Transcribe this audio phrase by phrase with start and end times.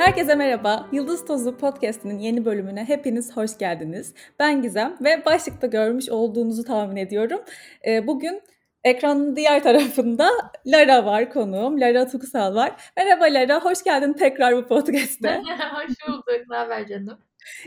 [0.00, 0.88] Herkese merhaba.
[0.92, 4.14] Yıldız Tozu Podcast'inin yeni bölümüne hepiniz hoş geldiniz.
[4.38, 7.40] Ben Gizem ve başlıkta görmüş olduğunuzu tahmin ediyorum.
[7.86, 8.42] Ee, bugün
[8.84, 10.30] ekranın diğer tarafında
[10.66, 11.80] Lara var konuğum.
[11.80, 12.92] Lara Tuksal var.
[12.96, 15.42] Merhaba Lara, hoş geldin tekrar bu podcast'te.
[15.72, 16.50] hoş bulduk.
[16.50, 17.18] Ne haber canım?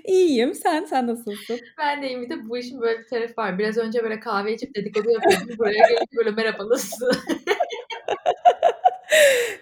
[0.04, 0.54] İyiyim.
[0.54, 1.60] Sen, sen nasılsın?
[1.80, 2.22] Ben de iyiyim.
[2.22, 3.60] Bir de bu işin böyle bir tarafı var.
[3.60, 5.58] Biraz önce böyle kahve içip dedikodu yapıyordum.
[5.58, 7.12] Buraya gelip böyle merhaba nasılsın?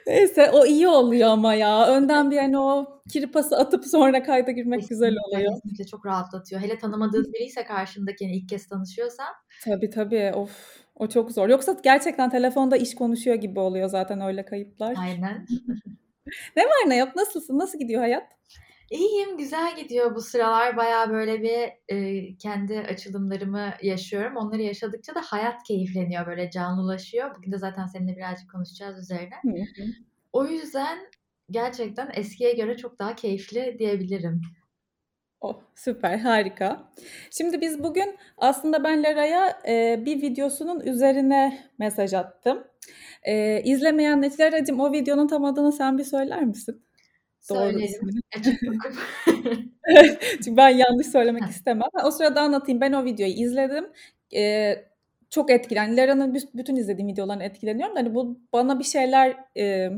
[0.08, 1.88] Neyse o iyi oluyor ama ya.
[1.88, 5.54] Önden bir hani o kirpası atıp sonra kayda girmek kesinlikle, güzel oluyor.
[5.54, 6.62] Kesinlikle çok rahatlatıyor.
[6.62, 9.28] Hele tanımadığın biriyse karşındaki yani ilk kez tanışıyorsan.
[9.66, 10.32] Tabii tabii.
[10.36, 11.50] Of o çok zor.
[11.50, 14.96] Yoksa gerçekten telefonda iş konuşuyor gibi oluyor zaten öyle kayıplar.
[15.00, 15.46] Aynen.
[16.56, 17.16] ne var ne yok?
[17.16, 17.60] Nasılsın?
[17.60, 18.24] Nasıl gidiyor hayat?
[18.92, 20.78] İyiyim, güzel gidiyor bu sıralar.
[20.78, 24.38] Baya böyle bir e, kendi açılımlarımı yaşıyorum.
[24.38, 27.36] Onları yaşadıkça da hayat keyifleniyor, böyle canlılaşıyor.
[27.36, 29.36] Bugün de zaten seninle birazcık konuşacağız üzerine.
[29.42, 29.88] Hı hı.
[30.34, 31.00] O yüzden
[31.50, 34.42] gerçekten eskiye göre çok daha keyifli diyebilirim.
[35.42, 36.92] Oh, süper, harika.
[37.32, 42.64] Şimdi biz bugün aslında ben Lara'ya e, bir videosunun üzerine mesaj attım.
[43.24, 46.84] E, izlemeyenler, Lara'cığım o videonun tam adını sen bir söyler misin?
[47.50, 48.10] Doğru Söylerim.
[48.64, 48.94] bakıp.
[50.44, 51.88] Çünkü ben yanlış söylemek istemem.
[52.06, 52.82] O sırada anlatayım.
[52.82, 53.86] Ben o videoyu izledim.
[54.36, 54.74] E,
[55.30, 55.98] çok etkilen.
[55.98, 57.96] Lara'nın bü- bütün izlediğim videolarını etkileniyorum.
[57.96, 59.90] Hani bu bana bir şeyler e,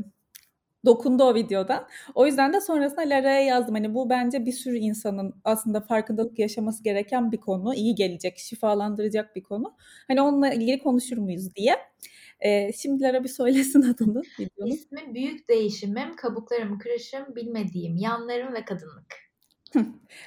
[0.84, 1.86] dokundu o videodan.
[2.14, 3.74] O yüzden de sonrasında Lara'ya yazdım.
[3.74, 7.74] Hani bu bence bir sürü insanın aslında farkındalık yaşaması gereken bir konu.
[7.74, 9.76] İyi gelecek, şifalandıracak bir konu.
[10.08, 11.76] Hani onunla ilgili konuşur muyuz diye.
[12.44, 14.70] Ee, şimdi Lara bir söylesin adını videonun.
[14.70, 19.24] İsmi Büyük Değişimim, Kabuklarım Kırışım, Bilmediğim Yanlarım ve Kadınlık.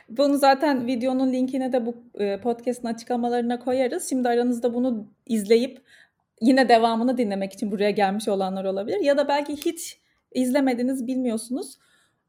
[0.10, 4.10] Bunu zaten videonun linkine de bu e, podcast'ın açıklamalarına koyarız.
[4.10, 5.82] Şimdi aranızda bunu izleyip
[6.42, 9.00] yine devamını dinlemek için buraya gelmiş olanlar olabilir.
[9.00, 10.00] Ya da belki hiç
[10.32, 11.78] izlemediniz, bilmiyorsunuz.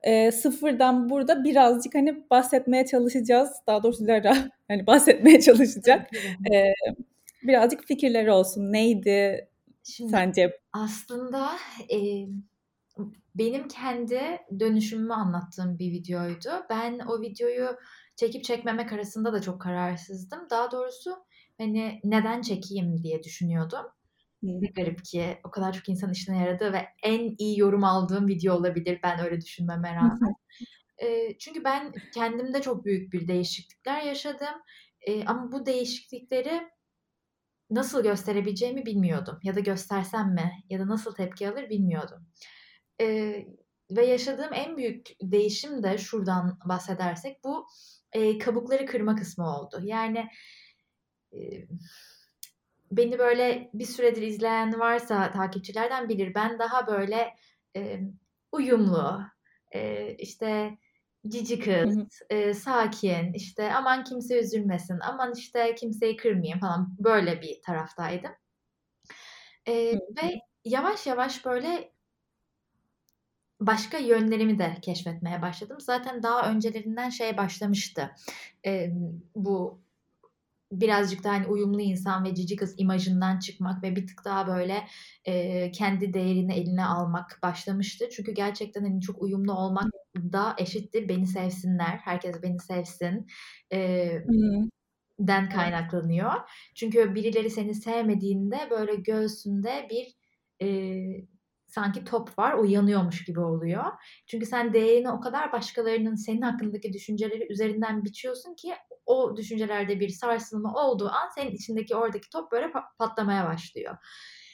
[0.03, 3.51] E, sıfırdan burada birazcık hani bahsetmeye çalışacağız.
[3.67, 4.37] Daha doğrusu Lara
[4.69, 6.11] hani bahsetmeye çalışacak.
[6.53, 6.73] E,
[7.43, 8.73] birazcık fikirleri olsun.
[8.73, 9.49] Neydi
[9.89, 10.61] Şimdi sence?
[10.73, 11.57] aslında
[11.93, 12.27] e,
[13.35, 14.21] benim kendi
[14.61, 16.49] dönüşümümü anlattığım bir videoydu.
[16.71, 17.77] Ben o videoyu
[18.17, 20.41] çekip çekmemek arasında da çok kararsızdım.
[20.51, 21.17] Daha doğrusu
[21.59, 23.87] hani neden çekeyim diye düşünüyordum.
[24.43, 28.55] Ne garip ki o kadar çok insan işine yaradı ve en iyi yorum aldığım video
[28.55, 30.35] olabilir ben öyle düşünmeme rağmen.
[30.99, 34.63] E, çünkü ben kendimde çok büyük bir değişiklikler yaşadım.
[35.01, 36.69] E, ama bu değişiklikleri
[37.71, 39.39] nasıl gösterebileceğimi bilmiyordum.
[39.43, 40.53] Ya da göstersem mi?
[40.71, 42.27] Ya da nasıl tepki alır bilmiyordum.
[43.01, 43.07] E,
[43.91, 47.67] ve yaşadığım en büyük değişim de şuradan bahsedersek bu
[48.13, 49.81] e, kabukları kırma kısmı oldu.
[49.83, 50.29] Yani
[51.33, 51.39] e,
[52.93, 56.35] beni böyle bir süredir izleyen varsa takipçilerden bilir.
[56.35, 57.35] Ben daha böyle
[57.77, 58.01] e,
[58.53, 59.21] uyumlu,
[59.75, 60.79] e, işte
[61.29, 62.07] cici kız, hı.
[62.31, 68.33] e, sakin, işte aman kimse üzülmesin, aman işte kimseyi kırmayayım falan böyle bir taraftaydım.
[69.67, 69.99] E, hı.
[70.23, 71.93] ve yavaş yavaş böyle
[73.61, 75.77] başka yönlerimi de keşfetmeye başladım.
[75.81, 78.11] Zaten daha öncelerinden şey başlamıştı.
[78.67, 78.93] E,
[79.35, 79.81] bu
[80.73, 84.87] birazcık daha hani uyumlu insan ve cici kız imajından çıkmak ve bir tık daha böyle
[85.25, 88.09] e, kendi değerini eline almak başlamıştı.
[88.13, 89.91] Çünkü gerçekten hani çok uyumlu olmak
[90.33, 93.27] da eşittir beni sevsinler, herkes beni sevsin
[93.73, 94.11] e,
[95.19, 96.33] den kaynaklanıyor.
[96.77, 100.15] Çünkü birileri seni sevmediğinde böyle göğsünde bir
[100.63, 100.69] e,
[101.67, 103.85] sanki top var o yanıyormuş gibi oluyor.
[104.27, 108.75] Çünkü sen değerini o kadar başkalarının senin hakkındaki düşünceleri üzerinden biçiyorsun ki
[109.07, 113.97] o düşüncelerde bir sarsılma olduğu an senin içindeki oradaki top böyle pa- patlamaya başlıyor.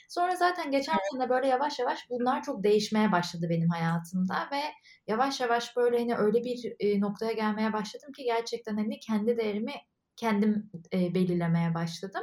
[0.09, 4.61] Sonra zaten geçen sene böyle yavaş yavaş bunlar çok değişmeye başladı benim hayatımda ve
[5.07, 9.73] yavaş yavaş böyle hani öyle bir e, noktaya gelmeye başladım ki gerçekten hani kendi değerimi
[10.17, 12.23] kendim e, belirlemeye başladım.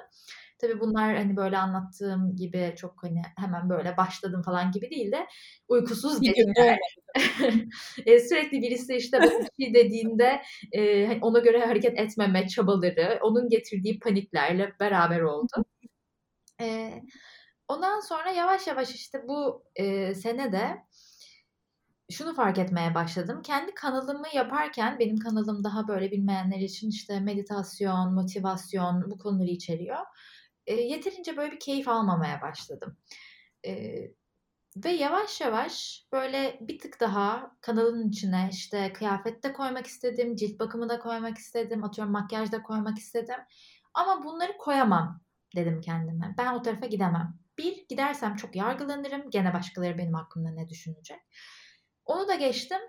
[0.62, 5.28] Tabii bunlar hani böyle anlattığım gibi çok hani hemen böyle başladım falan gibi değil de
[5.68, 6.80] uykusuz geceler.
[8.06, 10.42] E, sürekli birisi işte bir şey dediğinde
[10.72, 15.66] e, hani ona göre hareket etmeme çabaları, onun getirdiği paniklerle beraber oldu.
[16.62, 16.94] E,
[17.72, 20.86] ondan sonra yavaş yavaş işte bu e, sene de
[22.12, 23.42] şunu fark etmeye başladım.
[23.42, 30.00] Kendi kanalımı yaparken benim kanalım daha böyle bilmeyenler için işte meditasyon, motivasyon bu konuları içeriyor.
[30.68, 32.98] E, yeterince böyle bir keyif almamaya başladım.
[33.66, 33.96] E,
[34.86, 40.60] ve yavaş yavaş böyle bir tık daha kanalın içine işte kıyafet de koymak istedim, cilt
[40.60, 43.40] bakımı da koymak istedim, atıyorum makyaj da koymak istedim.
[43.94, 45.22] Ama bunları koyamam
[45.56, 46.36] dedim kendime.
[46.38, 47.41] Ben o tarafa gidemem.
[47.62, 49.30] Bir, gidersem çok yargılanırım.
[49.30, 51.20] Gene başkaları benim hakkımda ne düşünecek.
[52.06, 52.80] Onu da geçtim.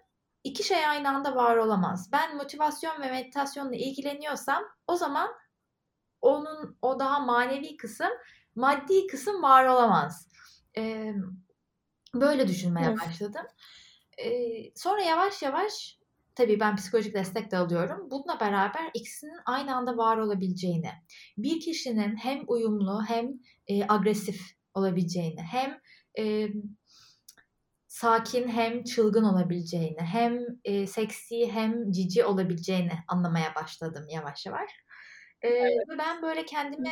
[0.45, 2.11] iki şey aynı anda var olamaz.
[2.13, 5.31] Ben motivasyon ve meditasyonla ilgileniyorsam o zaman
[6.23, 8.11] onun o daha manevi kısım,
[8.57, 10.29] maddi kısım var olamaz.
[10.77, 11.15] Eee,
[12.15, 12.99] böyle düşünmeye Evet.
[13.07, 13.47] başladım.
[14.19, 15.99] Eee, sonra yavaş yavaş
[16.35, 18.11] tabii ben psikolojik destek de alıyorum.
[18.11, 20.91] Bununla beraber ikisinin aynı anda var olabileceğini,
[21.39, 23.29] bir kişinin hem uyumlu hem
[23.69, 24.43] eee, agresif
[24.75, 25.79] olabileceğini, hem
[26.19, 26.53] eee,
[27.89, 34.71] sakin hem çılgın olabileceğini, hem eee, seksi hem cici olabileceğini anlamaya başladım yavaş yavaş.
[35.45, 35.89] Eee, Evet.
[35.91, 36.91] ve ben böyle kendimi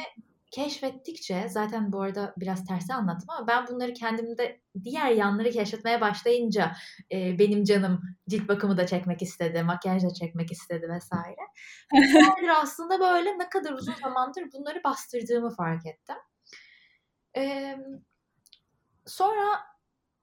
[0.53, 6.73] keşfettikçe zaten bu arada biraz tersi anlattım ama ben bunları kendimde diğer yanları keşfetmeye başlayınca
[7.11, 8.01] eee, benim canım
[8.31, 11.37] cilt bakımı da çekmek istedi, makyaj da çekmek istedi vesaire.
[12.63, 16.17] Aslında böyle ne kadar uzun zamandır bunları bastırdığımı fark ettim.
[17.35, 18.03] Emm,
[19.07, 19.59] sonra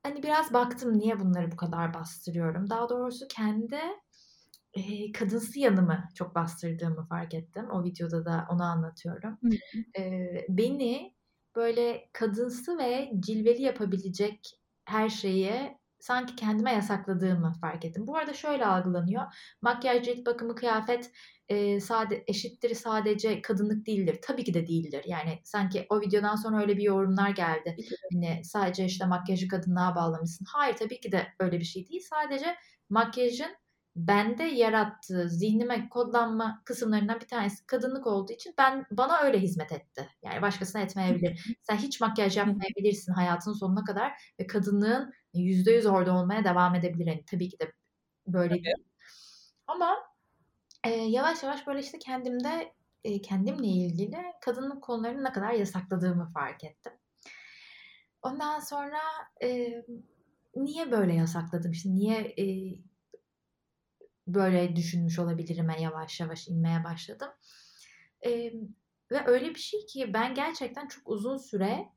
[0.04, 2.69] hani biraz baktım niye bunları bu kadar bastırıyorum.
[2.69, 3.80] Daha doğrusu kendi
[4.75, 7.69] eee, kadınsı yanımı çok bastırdığımı fark ettim.
[7.71, 9.39] O videoda da onu anlatıyorum.
[9.98, 11.15] Eee, beni
[11.56, 18.07] böyle kadınsı ve cilveli yapabilecek her şeyi sanki kendime yasakladığımı fark ettim.
[18.07, 19.23] Bu arada şöyle algılanıyor.
[19.61, 21.11] Makyaj, cilt bakımı, kıyafet
[21.49, 24.19] eee, sade, eşittir sadece kadınlık değildir.
[24.21, 25.03] Tabii ki de değildir.
[25.07, 27.75] Yani sanki o videodan sonra öyle bir yorumlar geldi.
[28.13, 30.45] Hani sadece işte makyajı kadınlığa bağlamışsın.
[30.53, 32.01] Hayır tabii ki de öyle bir şey değil.
[32.09, 32.55] Sadece
[32.89, 33.55] makyajın
[33.95, 40.09] bende yarattığı zihnime kodlanma kısımlarından bir tanesi kadınlık olduğu için ben bana öyle hizmet etti.
[40.23, 41.57] Yani başkasına etmeyebilir.
[41.61, 45.13] Sen hiç makyaj yapmayabilirsin hayatının sonuna kadar ve kadınlığın
[45.44, 47.07] %100 orada olmaya devam edebilir.
[47.07, 47.74] Yani tabii ki de
[48.28, 48.62] böyle Tabii.
[48.66, 48.86] değil.
[49.68, 49.98] Ama
[50.88, 52.74] eee, yavaş yavaş böyle işte kendimde
[53.04, 56.94] eee, kendimle ilgili kadınlık konularını ne kadar yasakladığımı fark ettim.
[58.22, 59.00] Ondan sonra
[59.42, 59.86] eee,
[60.56, 61.72] niye böyle yasakladım?
[61.72, 62.83] İşte niye eee,
[64.28, 67.30] böyle düşünmüş olabilirim'e yavaş yavaş inmeye başladım.
[68.25, 68.54] Eee,
[69.12, 71.90] ve öyle bir şey ki ben gerçekten çok uzun süre,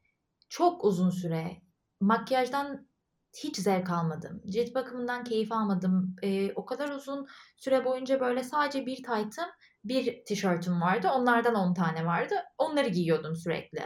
[0.50, 1.62] çok uzun süre
[2.00, 2.89] makyajdan
[3.36, 4.42] hiç zevk almadım.
[4.50, 6.16] Cilt bakımından keyif almadım.
[6.22, 9.44] Eee, o kadar uzun süre boyunca böyle sadece bir taytım,
[9.84, 11.08] bir tişörtüm vardı.
[11.14, 12.34] Onlardan 10 tane vardı.
[12.58, 13.82] Onları giyiyordum sürekli.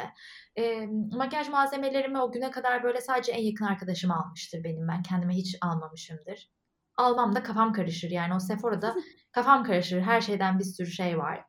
[0.56, 4.88] Eee, makyaj malzemelerimi o güne kadar böyle sadece en yakın arkadaşım almıştır benim.
[4.88, 6.50] Ben kendime hiç almamışımdır.
[6.96, 8.10] Almam da kafam karışır.
[8.10, 8.94] Yani o Sephora'da
[9.32, 10.00] kafam karışır.
[10.00, 11.44] Her şeyden bir sürü şey var.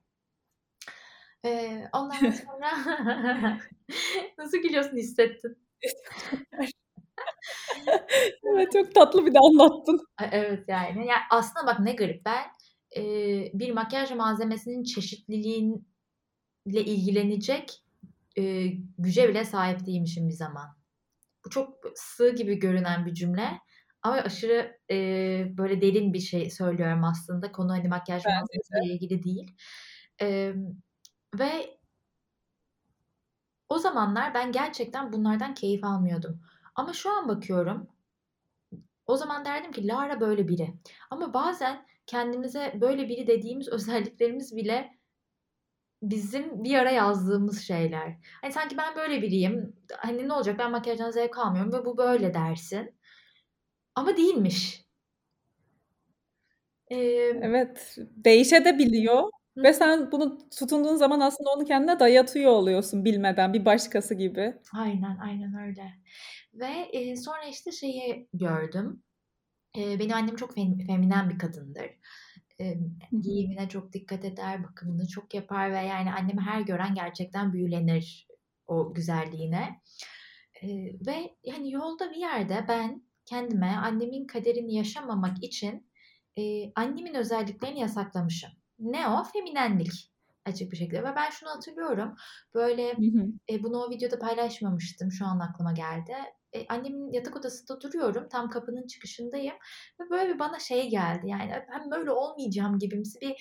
[1.44, 2.71] Eee, ondan sonra
[4.38, 5.57] nasıl gülüyorsun hissettin?
[8.44, 10.01] Evet çok tatlı bir de anlattın.
[10.31, 11.07] Evet yani.
[11.07, 12.25] Ya aslında bak ne garip.
[12.25, 12.44] Ben
[12.95, 15.81] eee, bir makyaj malzemesinin çeşitliliğiyle
[16.74, 17.83] ilgilenecek
[18.36, 20.65] eee, güce bile sahip değilmişim bir zaman.
[21.45, 23.50] Bu çok sığ gibi görünen bir cümle.
[24.03, 27.51] Ama aşırı eee, böyle derin bir şey söylüyorum aslında.
[27.51, 28.94] Konu hani makyaj malzemesiyle de.
[28.95, 29.57] ilgili değil.
[30.19, 30.65] Emm,
[31.39, 31.80] ve
[33.69, 36.41] o zamanlar ben gerçekten bunlardan keyif almıyordum.
[36.75, 37.88] Ama şu an bakıyorum.
[39.07, 40.74] O zaman derdim ki Lara böyle biri.
[41.10, 44.92] Ama bazen kendimize böyle biri dediğimiz özelliklerimiz bile
[46.01, 48.18] bizim bir ara yazdığımız şeyler.
[48.42, 49.75] Hani sanki ben böyle biriyim.
[49.98, 52.95] Hani ne olacak ben makyajdan zevk almıyorum ve bu böyle dersin.
[53.95, 54.86] Ama değilmiş.
[56.89, 59.74] Emm Evet, değişebiliyor Hı ve hı.
[59.74, 64.55] sen bunu tutunduğun zaman aslında onu kendine dayatıyor oluyorsun bilmeden bir başkası gibi.
[64.74, 65.91] Aynen, aynen öyle.
[66.53, 69.03] Ve eee, sonra işte şeyi gördüm.
[69.77, 71.85] Eee, benim annem çok fem feminen bir kadındır.
[72.59, 73.21] Emm, Hı hı.
[73.21, 78.27] giyimine çok dikkat eder, bakımını çok yapar ve yani annemi her gören gerçekten büyülenir
[78.67, 79.81] o güzelliğine.
[80.63, 85.91] Eee, ve hani yolda bir yerde ben kendime annemin kaderini yaşamamak için
[86.38, 88.51] eee, annemin özelliklerini yasaklamışım.
[88.79, 89.24] Ne o?
[89.34, 90.12] Feminenlik
[90.46, 92.15] açık bir şekilde ve ben şunu hatırlıyorum.
[92.53, 93.27] Böyle Hı hı.
[93.48, 95.12] eee, bunu o videoda paylaşmamıştım.
[95.12, 96.13] Şu an aklıma geldi.
[96.53, 98.27] Eee, annemin yatak odasında duruyorum.
[98.32, 99.55] Tam kapının çıkışındayım
[100.01, 101.27] ve böyle bir bana şey geldi.
[101.29, 103.36] Yani ben böyle olmayacağım gibimsi bir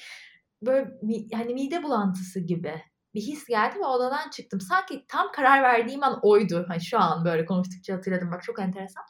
[0.63, 0.91] böyle
[1.35, 2.83] hani mide bulantısı gibi
[3.15, 4.61] bir his geldi ve odadan çıktım.
[4.61, 6.65] Sanki tam karar verdiğim an oydu.
[6.69, 8.31] Hani şu an böyle konuştukça hatırladım.
[8.33, 9.05] Bak çok enteresan.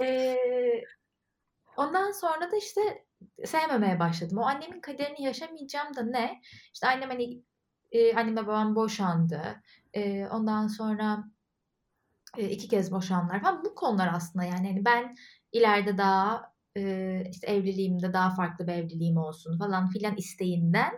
[0.00, 0.84] Eee,
[1.76, 2.80] ondan sonra da işte
[3.44, 4.38] sevmemeye başladım.
[4.38, 6.40] O annemin kaderini yaşamayacağım da ne?
[6.74, 7.42] İşte annem hani
[7.92, 9.42] eee, annemle babam boşandı.
[9.94, 11.24] Eee, ondan sonra
[12.38, 13.64] eee, 2 kez boşandılar falan.
[13.64, 15.14] Bu konular aslında yani hani ben
[15.52, 20.92] ileride daha eee, işte evliliğimde daha farklı bir evliliğim olsun falan filan isteğinden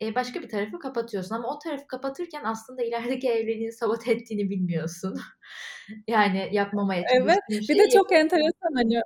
[0.00, 5.20] eee, başka bir tarafı kapatıyorsun ama o tarafı kapatırken aslında ilerideki evliliğini sabote ettiğini bilmiyorsun.
[6.08, 9.00] Yani yapmamaya Evet, çalıştığın bir de şeyi çok enteresan hani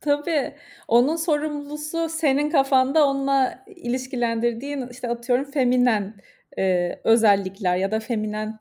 [0.00, 0.54] Tabii.
[0.88, 6.14] Onun sorumlusu senin kafanda onunla ilişkilendirdiğin, işte, atıyorum feminen,
[6.58, 8.58] eee, özellikler ya da feminen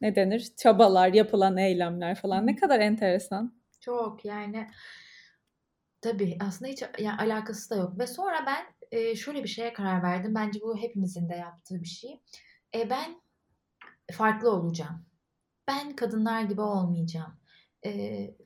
[0.00, 2.46] ne denir, çabalar, yapılan eylemler falan.
[2.46, 3.56] Ne kadar enteresan.
[3.80, 4.66] Çok, yani
[6.02, 8.66] Tabii, aslında hiç yani alakası da yok ve sonra ben,
[8.98, 10.34] eee, şöyle bir şeye karar verdim.
[10.34, 12.20] Bence bu hepimizin de yaptığı bir şey.
[12.74, 13.20] Eee, ben
[14.12, 15.06] farklı olacağım.
[15.68, 17.34] Ben kadınlar gibi olmayacağım.
[17.84, 18.36] Eee,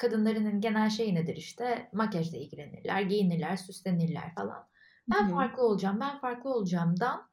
[0.00, 1.88] kadınların hani genel şeyi nedir işte?
[1.92, 4.68] Makyajla ilgilenirler, giyinirler, süslenirler falan.
[5.10, 5.36] Ben hı.
[5.36, 7.30] farklı olacağım, ben farklı olacağımdan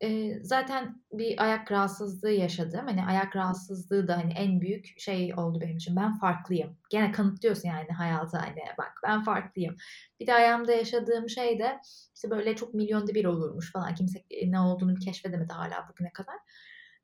[0.00, 2.80] Eee, zaten bir ayak rahatsızlığı yaşadım.
[2.86, 5.96] Hani ayak rahatsızlığı da hani en büyük şey oldu benim için.
[5.96, 6.78] Ben farklıyım.
[6.90, 9.76] Gene kanıtlıyorsun yani hayata hani bak ben farklıyım.
[10.20, 11.80] Bir de ayağımda yaşadığım şey de
[12.14, 13.94] işte böyle çok milyonda bir olurmuş falan.
[13.94, 16.36] Kimse ne olduğunu keşfedemedi hala bugüne kadar.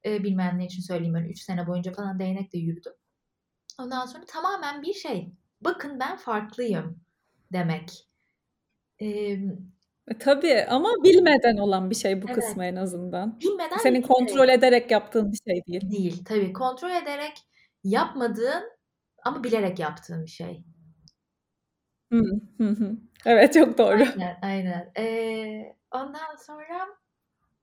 [0.05, 2.93] Eee, bilmeyenler için söyleyeyim ben 3 sene boyunca falan değnekle yürüdüm.
[3.79, 5.33] Ondan sonra tamamen bir şey.
[5.61, 7.01] Bakın ben farklıyım
[7.53, 8.09] demek.
[8.99, 9.77] Emm
[10.11, 12.37] E, tabii ama bilmeden olan bir şey bu Evet.
[12.37, 13.41] kısmı en azından.
[13.41, 15.91] Bilmeden Senin kontrol ederek yaptığın bir şey değil.
[15.91, 16.53] Değil, tabii.
[16.53, 17.39] Kontrol ederek
[17.85, 18.71] yapmadığın
[19.25, 20.65] ama bilerek yaptığın bir şey.
[22.13, 22.23] Hı,
[22.59, 22.97] hı hı.
[23.27, 24.05] Evet, çok doğru.
[24.05, 24.93] Aynen, aynen.
[24.99, 26.89] Eee, ondan sonra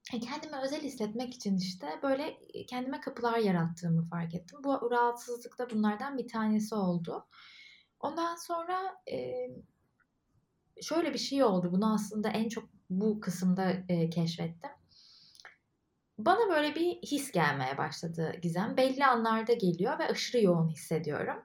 [0.04, 4.58] kendimi özel hissetmek için işte böyle kendime kapılar yarattığımı fark ettim.
[4.64, 7.26] Bu rahatsızlık da bunlardan bir tanesi oldu.
[8.00, 9.50] Ondan sonra eee,
[10.82, 11.72] şöyle bir şey oldu.
[11.72, 14.70] Bunu aslında en çok bu kısımda eee, keşfettim.
[16.18, 18.76] Bana böyle bir his gelmeye başladı Gizem.
[18.76, 21.42] Belli anlarda geliyor ve aşırı yoğun hissediyorum.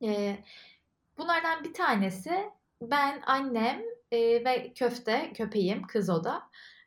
[0.00, 0.44] Eee,
[1.18, 2.50] bunlardan bir tanesi
[2.82, 6.42] ben, annem eee, ve Köfte, köpeğim, kız o da.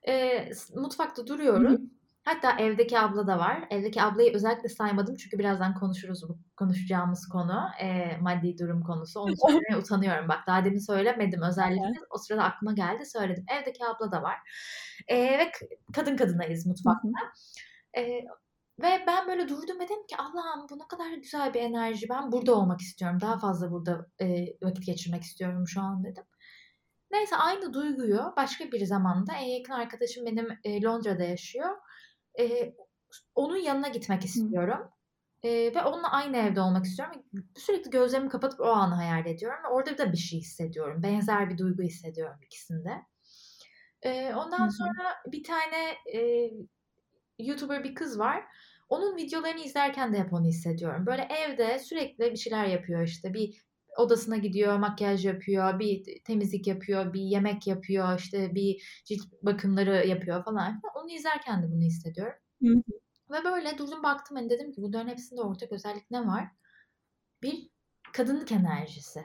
[0.07, 1.73] Eee, mutfakta Hı duruyoruz.
[1.73, 1.77] hı.
[2.25, 3.67] Hatta evdeki abla da var.
[3.69, 7.61] Evdeki ablayı özellikle saymadım çünkü birazdan konuşuruz bu konuşacağımız konu.
[7.81, 9.19] Eee, maddi durum konusu.
[9.19, 10.29] Onu söylemeye utanıyorum.
[10.29, 11.99] Bak daha demin söylemedim özellikle.
[12.09, 13.45] O sırada aklıma geldi söyledim.
[13.61, 14.37] Evdeki abla da var.
[15.09, 15.51] Eee, ve
[15.93, 17.01] kadın kadınayız mutfakta.
[17.07, 17.31] Hı hı.
[17.97, 18.25] Eee,
[18.83, 22.07] ve ben böyle durdum ve dedim ki Allah'ım bu ne kadar güzel bir enerji.
[22.09, 23.17] Ben burada olmak istiyorum.
[23.21, 26.23] Daha fazla burada eee, vakit geçirmek istiyorum şu an dedim.
[27.11, 31.69] Neyse aynı duyguyu başka bir zamanda en yakın arkadaşım benim e, Londra'da yaşıyor.
[32.39, 32.75] E,
[33.35, 34.91] onun yanına gitmek istiyorum.
[35.43, 37.23] E, ve onunla aynı evde olmak istiyorum.
[37.55, 39.59] Sürekli gözlerimi kapatıp o anı hayal ediyorum.
[39.63, 41.03] Ve orada da bir şey hissediyorum.
[41.03, 43.01] Benzer bir duygu hissediyorum ikisinde.
[44.01, 44.71] E, ondan Hı hı.
[44.71, 46.51] sonra bir tane e,
[47.39, 48.43] YouTuber bir kız var.
[48.89, 51.05] Onun videolarını izlerken de hep onu hissediyorum.
[51.05, 53.33] Böyle evde sürekli bir şeyler yapıyor işte.
[53.33, 53.61] Bir
[53.97, 60.45] odasına gidiyor, makyaj yapıyor, bir temizlik yapıyor, bir yemek yapıyor, işte bir cilt bakımları yapıyor
[60.45, 60.81] falan.
[60.95, 62.39] Onu izlerken de bunu hissediyorum.
[62.61, 62.81] Hı hı.
[63.31, 66.47] Ve böyle durdum baktım hani dedim ki bunların hepsinde ortak özellik ne var?
[67.41, 67.69] Bir
[68.13, 69.23] kadınlık enerjisi.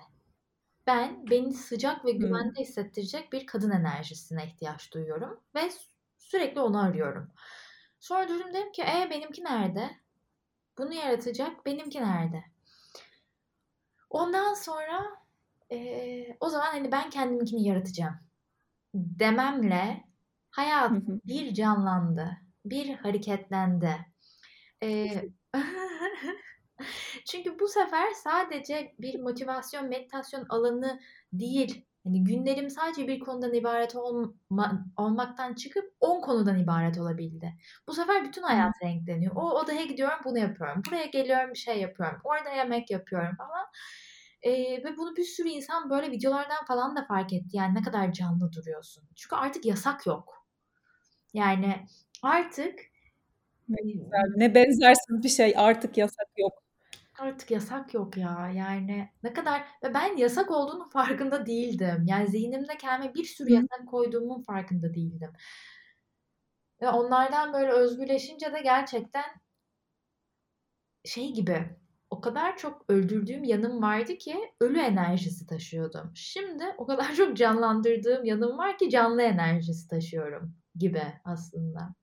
[0.86, 2.16] Ben beni sıcak ve Hı.
[2.16, 5.70] güvende hissettirecek bir kadın enerjisine ihtiyaç duyuyorum ve
[6.18, 7.32] sürekli onu arıyorum.
[8.00, 9.90] Sonra durdum dedim ki e benimki nerede?
[10.78, 12.44] Bunu yaratacak benimki nerede?
[14.16, 15.02] Ondan sonra
[15.72, 18.14] e, o zaman hani ben kendiminkini yaratacağım
[18.94, 20.04] dememle
[20.50, 21.20] hayat Hı hı.
[21.24, 22.30] bir canlandı,
[22.64, 23.96] bir hareketlendi.
[24.82, 25.06] E,
[27.26, 31.00] çünkü bu sefer sadece bir motivasyon, meditasyon alanı
[31.32, 31.84] değil.
[32.04, 37.52] Hani günlerim sadece bir konudan ibaret olma, olmaktan çıkıp 10 konudan ibaret olabildi.
[37.88, 39.36] Bu sefer bütün hayat renkleniyor.
[39.36, 40.82] O odaya gidiyorum bunu yapıyorum.
[40.86, 42.20] Buraya geliyorum bir şey yapıyorum.
[42.24, 43.66] Orada yemek yapıyorum falan.
[44.84, 47.56] Ve bunu bir sürü insan böyle videolardan falan da fark etti.
[47.56, 49.04] Yani ne kadar canlı duruyorsun.
[49.16, 50.46] Çünkü artık yasak yok.
[51.34, 51.86] Yani
[52.22, 52.80] artık
[53.68, 54.32] ne güzel.
[54.36, 56.62] Ne benzersiz bir şey artık yasak yok.
[57.18, 58.50] Artık yasak yok ya.
[58.54, 62.04] Yani ne kadar ve ben yasak olduğunun farkında değildim.
[62.06, 65.32] Yani zihnimde kendime bir sürü yasak koyduğumun farkında değildim.
[66.82, 69.24] Ve onlardan böyle özgürleşince de gerçekten
[71.04, 71.76] şey gibi
[72.10, 76.12] o kadar çok öldürdüğüm yanım vardı ki ölü enerjisi taşıyordum.
[76.14, 81.94] Şimdi o kadar çok canlandırdığım yanım var ki canlı enerjisi taşıyorum gibi aslında.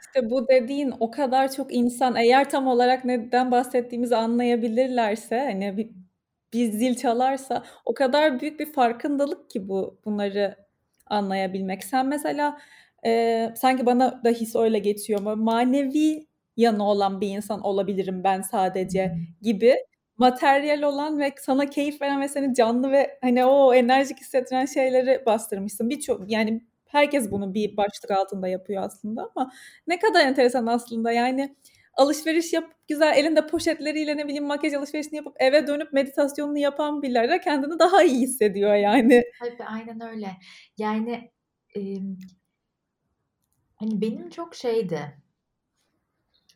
[0.00, 5.90] İşte bu dediğin o kadar çok insan eğer tam olarak neden bahsettiğimizi anlayabilirlerse hani bir,
[6.52, 10.56] bir zil çalarsa o kadar büyük bir farkındalık ki bu bunları
[11.06, 11.84] anlayabilmek.
[11.84, 12.58] Sen mesela
[13.06, 16.25] e, sanki bana da his öyle geçiyor ama manevi
[16.56, 19.76] yanı olan bir insan olabilirim ben sadece gibi
[20.18, 25.26] materyal olan ve sana keyif veren ve seni canlı ve hani o enerjik hissettiren şeyleri
[25.26, 25.90] bastırmışsın.
[25.90, 29.52] Birçok yani herkes bunu bir başlık altında yapıyor aslında ama
[29.86, 31.56] ne kadar enteresan aslında yani
[31.94, 37.40] alışveriş yapıp güzel elinde poşetleriyle ne bileyim makyaj alışverişini yapıp eve dönüp meditasyonunu yapan birileri
[37.40, 39.22] kendini daha iyi hissediyor yani.
[39.38, 40.30] Tabii aynen öyle.
[40.78, 41.30] Yani
[41.76, 41.80] e,
[43.76, 45.25] hani benim çok şeydi.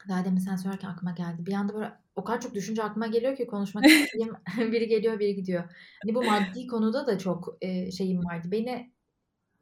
[0.09, 1.47] Daha demin sen söylerken aklıma geldi.
[1.47, 4.35] Bir anda böyle o kadar çok düşünce aklıma geliyor ki konuşmak istediğim
[4.73, 5.65] biri geliyor biri gidiyor.
[6.03, 8.49] Hani bu maddi konuda da çok e, şeyim vardı.
[8.51, 8.93] Beni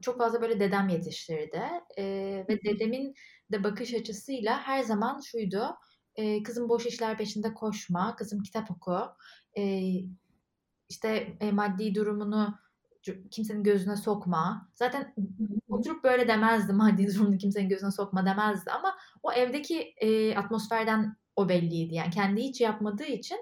[0.02, 1.62] çok fazla böyle dedem yetiştirdi.
[1.98, 2.04] E,
[2.48, 3.14] ve dedemin
[3.52, 5.76] de bakış açısıyla her zaman şuydu.
[6.16, 8.16] E, kızım boş işler peşinde koşma.
[8.16, 8.98] Kızım kitap oku.
[9.58, 9.92] E,
[10.88, 12.58] işte e, maddi durumunu
[13.30, 14.70] kimsenin gözüne sokma.
[14.74, 15.14] Zaten
[15.68, 21.48] oturup böyle demezdi maddi durumunu kimsenin gözüne sokma demezdi ama o evdeki e, atmosferden o
[21.48, 21.94] belliydi.
[21.94, 23.38] Yani kendi hiç yapmadığı için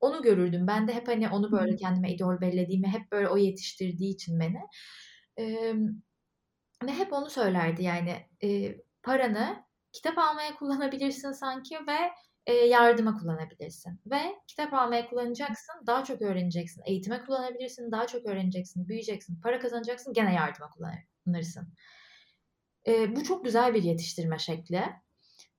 [0.00, 0.66] onu görürdüm.
[0.66, 4.60] Ben de hep hani onu böyle kendime idol bellediğimi, hep böyle o yetiştirdiği için beni.
[5.38, 5.74] E,
[6.82, 11.98] ve hep onu söylerdi yani e, paranı kitap almaya kullanabilirsin sanki ve
[12.46, 14.00] e, yardıma kullanabilirsin.
[14.06, 16.82] Ve kitap almaya kullanacaksın, daha çok öğreneceksin.
[16.86, 21.68] Eğitime kullanabilirsin, daha çok öğreneceksin, büyüyeceksin, para kazanacaksın, gene yardıma kullanırsın.
[22.86, 24.84] E, bu çok güzel bir yetiştirme şekli.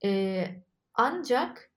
[0.04, 0.48] E,
[0.94, 1.72] ancak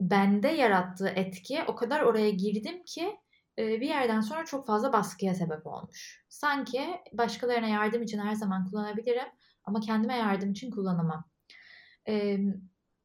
[0.00, 3.16] bende yarattığı etki o kadar oraya girdim ki
[3.58, 6.24] e, bir yerden sonra çok fazla baskıya sebep olmuş.
[6.28, 9.28] Sanki başkalarına yardım için her zaman kullanabilirim
[9.64, 11.24] ama kendime yardım için kullanamam.
[12.08, 12.38] E,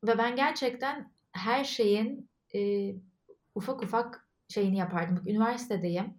[0.03, 2.91] ve ben gerçekten her şeyin e,
[3.55, 5.23] ufak ufak şeyini yapardım.
[5.27, 6.13] Üniversitedeyim.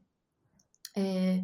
[0.97, 1.35] E,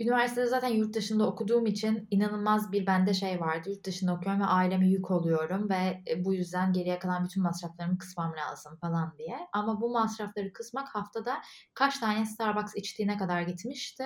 [0.00, 3.70] üniversitede zaten yurt dışında okuduğum için inanılmaz bir bende şey vardı.
[3.70, 7.98] Yurt dışında okuyorum ve aileme yük oluyorum ve e, bu yüzden geriye kalan bütün masraflarımı
[7.98, 9.38] kısmam lazım falan diye.
[9.52, 11.42] Ama bu masrafları kısmak haftada
[11.74, 14.04] kaç tane Starbucks içtiğine kadar gitmişti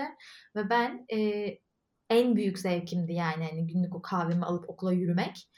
[0.57, 1.49] ve ben e,
[2.11, 5.49] en büyük zevkimdi yani hani günlük o kahvemi alıp okula yürümek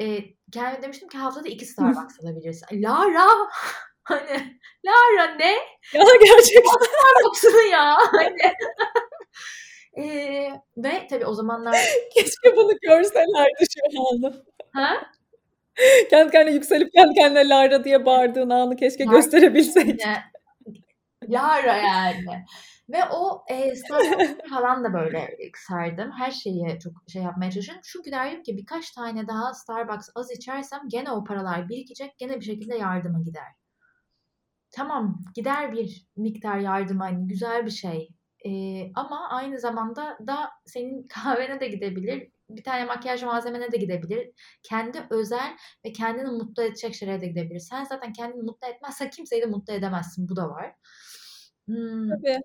[0.00, 2.82] e, kendime demiştim ki haftada iki Starbucks alabilirsin.
[2.82, 3.28] Lara
[4.02, 5.52] hani Lara ne?
[5.94, 6.70] Ya gerçekten.
[6.70, 7.96] Starbucks'ını ya.
[8.12, 8.54] Hani.
[9.96, 11.76] e, ve tabii o zamanlar
[12.14, 14.44] keşke bunu görselerdi şu anı.
[14.72, 15.10] Ha?
[16.10, 20.02] kendi kendine yükselip kendi kendine Lara diye bağırdığın anı keşke Lara, gösterebilseydik.
[21.28, 22.44] Lara yani.
[22.92, 23.74] Ve o e,
[24.50, 25.36] falan da böyle
[25.68, 26.10] sardım.
[26.12, 27.82] Her şeyi çok şey yapmaya çalışıyorum.
[27.84, 32.18] Çünkü derdim ki birkaç tane daha Starbucks az içersem gene o paralar birikecek.
[32.18, 33.52] Gene bir şekilde yardıma gider.
[34.70, 38.08] Tamam gider bir miktar yardıma hani güzel bir şey.
[38.46, 38.50] E,
[38.94, 42.28] ama aynı zamanda da senin kahvene de gidebilir.
[42.50, 44.30] Bir tane makyaj malzemene de gidebilir.
[44.62, 47.60] Kendi özel ve kendini mutlu edecek şeylere de gidebilir.
[47.60, 50.28] Sen zaten kendini mutlu etmezsen kimseyi de mutlu edemezsin.
[50.28, 50.74] Bu da var.
[51.66, 52.08] Hmm.
[52.08, 52.40] Tabii.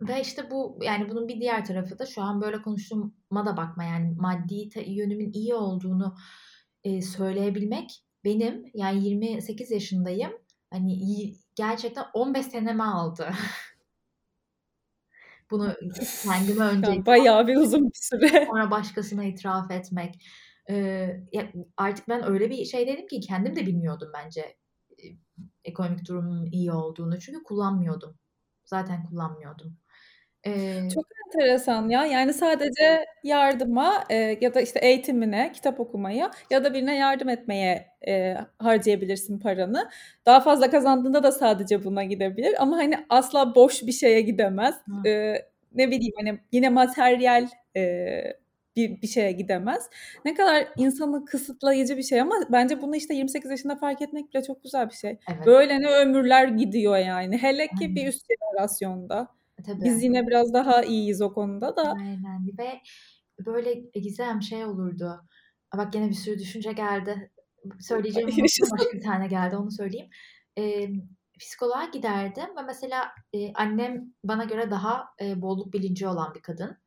[0.00, 3.84] Ve işte bu yani bunun bir diğer tarafı da şu an böyle konuştuğuma da bakma
[3.84, 6.16] yani maddi yönümün iyi olduğunu
[6.84, 10.32] e, söyleyebilmek benim yani 28 yaşındayım
[10.70, 13.30] hani gerçekten 15 seneme aldı.
[15.50, 15.76] Bunu
[16.22, 18.46] kendime önce bayağı bir uzun bir süre.
[18.50, 20.26] Sonra başkasına itiraf etmek.
[20.70, 21.20] Ee,
[21.76, 24.56] artık ben öyle bir şey dedim ki kendim de bilmiyordum bence
[25.64, 27.18] ekonomik durumun iyi olduğunu.
[27.18, 28.18] Çünkü kullanmıyordum.
[28.64, 29.79] Zaten kullanmıyordum.
[30.46, 32.06] Eee Çok enteresan ya.
[32.06, 37.86] Yani sadece yardıma, eee, ya da, işte, eğitimine, kitap okumaya ya da birine yardım etmeye,
[38.06, 39.88] eee, harcayabilirsin paranı.
[40.26, 44.74] Daha fazla kazandığında da sadece buna gidebilir ama, hani, asla boş bir şeye gidemez.
[44.88, 44.92] Hı.
[45.04, 48.36] Eee, ne bileyim, hani, yine materyal, eee,
[48.76, 49.90] bir bir şeye gidemez.
[50.24, 54.42] Ne kadar insanı kısıtlayıcı bir şey ama bence bunu, işte, 28 yaşında fark etmek bile
[54.42, 55.18] çok güzel bir şey.
[55.28, 55.46] Evet.
[55.46, 57.36] Böyle ne ömürler gidiyor yani.
[57.38, 59.39] Hele ki bir üst jenerasyonda.
[59.60, 59.84] E, tabii.
[59.84, 61.92] Biz yine biraz daha iyiyiz o konuda da.
[61.92, 62.80] Aynen ve
[63.46, 65.20] böyle Gizem şey olurdu.
[65.76, 67.30] Bak gene bir sürü düşünce geldi.
[67.80, 68.28] Söyleyeceğim
[68.72, 70.08] başka bir tane geldi onu söyleyeyim.
[70.58, 70.88] Ee,
[71.40, 76.78] psikoloğa giderdim ve mesela e, annem bana göre daha e, bolluk bilinci olan bir kadın.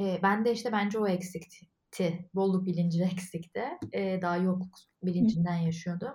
[0.00, 2.30] E, ben de işte bence o eksikti.
[2.34, 3.64] Bolluk bilinci eksikti.
[3.92, 6.12] E, daha yokluk bilincinden yaşıyordum.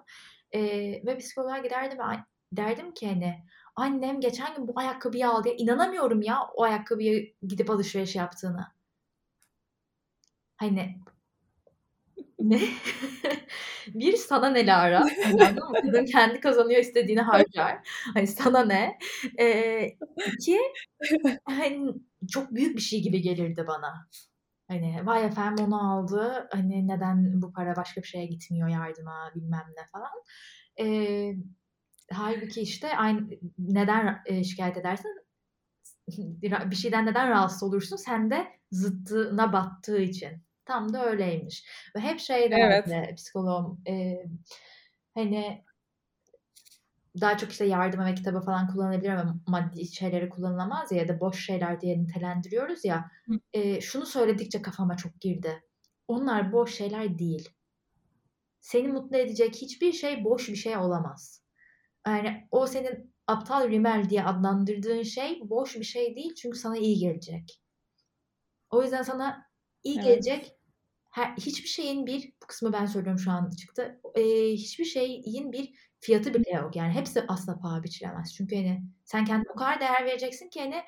[0.52, 0.62] E,
[1.06, 2.04] ve psikoloğa giderdim ve
[2.52, 3.36] derdim ki hani
[3.75, 5.47] Annem geçen gün bu ayakkabıyı aldı.
[5.47, 8.67] Ya, inanamıyorum ya o ayakkabıyı gidip alışveriş yaptığını.
[10.55, 10.95] Hani
[12.39, 12.62] ne?
[13.88, 14.99] bir sana ne Lara?
[14.99, 15.71] Mı?
[15.81, 17.77] Kadın kendi kazanıyor istediğini harcar.
[18.13, 18.97] Hani sana ne?
[19.39, 19.89] Ee,
[20.33, 20.59] iki
[21.45, 21.93] hani
[22.31, 24.07] çok büyük bir şey gibi gelirdi bana.
[24.67, 26.47] Hani vay efendim onu aldı.
[26.51, 30.12] Hani neden bu para başka bir şeye gitmiyor yardıma bilmem ne falan.
[30.79, 31.36] Ee,
[32.11, 35.11] Halbuki işte aynı neden e, şikayet edersin?
[36.71, 37.95] bir şeyden neden rahatsız olursun?
[37.95, 40.43] Sen de zıttına battığı için.
[40.65, 41.65] Tam da öyleymiş.
[41.95, 43.17] Ve hep şey derdi evet.
[43.17, 44.25] psikoloğum e,
[45.13, 45.63] hani
[47.21, 51.19] daha çok işte yardıma ve kitaba falan kullanılabilir ama maddi şeyleri kullanılamaz ya ya da
[51.19, 53.11] boş şeyler diye nitelendiriyoruz ya.
[53.53, 55.63] E, şunu söyledikçe kafama çok girdi.
[56.07, 57.49] Onlar boş şeyler değil.
[58.59, 61.42] Seni mutlu edecek hiçbir şey boş bir şey olamaz.
[62.07, 66.99] Yani o senin aptal rimel diye adlandırdığın şey boş bir şey değil çünkü sana iyi
[66.99, 67.61] gelecek.
[68.69, 69.45] O yüzden sana
[69.83, 70.05] iyi Evet.
[70.05, 70.57] gelecek
[71.11, 74.01] her, hiçbir şeyin bir bu kısmı ben söylüyorum şu an çıktı.
[74.15, 76.75] E, hiçbir şeyin bir fiyatı bile yok.
[76.75, 78.35] Yani hepsi asla paha biçilemez.
[78.35, 80.83] Çünkü hani sen kendine o kadar değer vereceksin ki hani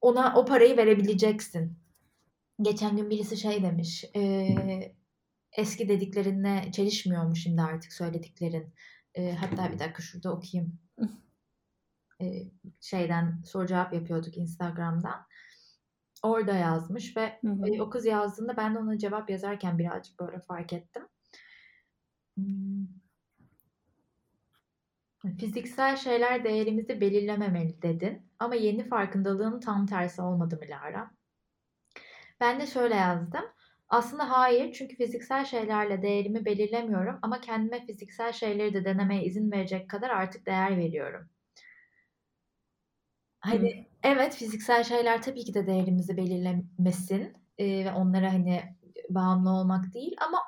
[0.00, 1.78] ona o parayı verebileceksin.
[2.62, 4.04] Geçen gün birisi şey demiş.
[4.16, 4.96] E,
[5.56, 8.74] eski dediklerinle çelişmiyormuş şimdi artık söylediklerin.
[9.14, 10.78] E, hatta bir dakika şurada okuyayım.
[12.20, 12.42] E,
[12.80, 15.26] şeyden soru cevap yapıyorduk Instagram'dan.
[16.22, 17.74] Orada yazmış ve Hı hı.
[17.74, 21.08] e, o kız yazdığında ben de ona cevap yazarken birazcık böyle fark ettim.
[22.36, 22.86] Hmm.
[25.38, 28.32] Fiziksel şeyler değerimizi belirlememeli dedin.
[28.38, 31.10] Ama yeni farkındalığın tam tersi olmadı mı Lara?
[32.40, 33.44] Ben de şöyle yazdım.
[33.88, 39.90] Aslında hayır çünkü fiziksel şeylerle değerimi belirlemiyorum ama kendime fiziksel şeyleri de denemeye izin verecek
[39.90, 41.28] kadar artık değer veriyorum.
[43.40, 43.84] Hani Hı.
[44.02, 48.76] evet fiziksel şeyler tabii ki de değerimizi belirlemesin e, ve onlara hani
[49.10, 50.38] bağımlı olmak değil ama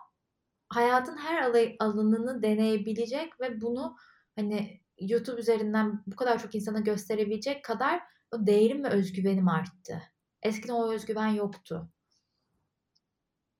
[0.68, 1.42] hayatın her
[1.78, 3.96] alanını deneyebilecek ve bunu
[4.36, 8.00] hani YouTube üzerinden bu kadar çok insana gösterebilecek kadar
[8.32, 10.02] o değerim ve özgüvenim arttı.
[10.42, 11.90] Eskiden o özgüven yoktu.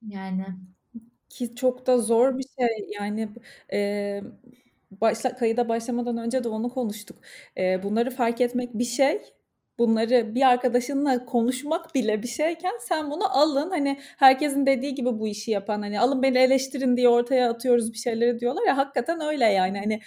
[0.03, 0.47] Yani
[1.29, 2.89] ki çok da zor bir şey.
[3.01, 3.29] Yani
[3.73, 4.23] e,
[4.91, 7.19] başla, kayıda başlamadan önce de onu konuştuk.
[7.59, 9.23] E, bunları fark etmek bir şey.
[9.79, 13.71] Bunları bir arkadaşınla konuşmak bile bir şeyken sen bunu alın.
[13.71, 17.99] Hani herkesin dediği gibi bu işi yapan hani alın beni eleştirin diye ortaya atıyoruz bir
[17.99, 19.79] şeyleri diyorlar ya hakikaten öyle yani.
[19.79, 20.01] Hani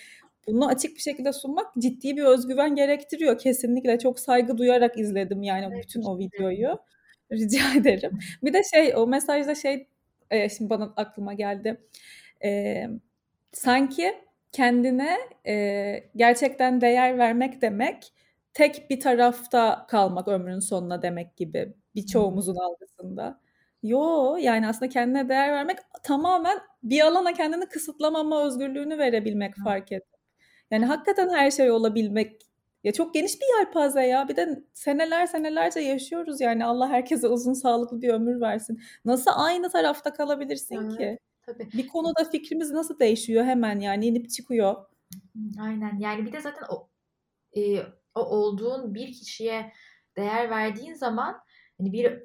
[0.47, 3.37] bunu açık bir şekilde sunmak ciddi bir özgüven gerektiriyor.
[3.39, 6.79] Kesinlikle çok saygı duyarak izledim yani bütün o videoyu.
[7.31, 8.19] Rica ederim.
[8.43, 9.87] Bir de şey o mesajda şey
[10.31, 11.81] e, şimdi bana aklıma geldi.
[12.43, 12.87] E,
[13.53, 14.15] sanki
[14.51, 15.17] kendine
[15.47, 18.13] e, gerçekten değer vermek demek
[18.53, 23.39] tek bir tarafta kalmak ömrün sonuna demek gibi birçoğumuzun algısında.
[23.83, 30.03] Yo yani aslında kendine değer vermek tamamen bir alana kendini kısıtlamama özgürlüğünü verebilmek fark et.
[30.71, 32.41] Yani hakikaten her şey olabilmek
[32.83, 34.27] ya çok geniş bir yelpaze ya.
[34.27, 36.65] Bir de seneler senelerce yaşıyoruz yani.
[36.65, 38.81] Allah herkese uzun sağlıklı bir ömür versin.
[39.05, 41.19] Nasıl aynı tarafta kalabilirsin evet, ki?
[41.45, 41.69] Tabii.
[41.73, 44.75] Bir konuda fikrimiz nasıl değişiyor hemen yani inip çıkıyor.
[45.61, 45.99] Aynen.
[45.99, 46.89] Yani bir de zaten o,
[47.59, 47.79] e,
[48.15, 49.73] o olduğun bir kişiye
[50.17, 51.41] değer verdiğin zaman
[51.77, 52.23] hani bir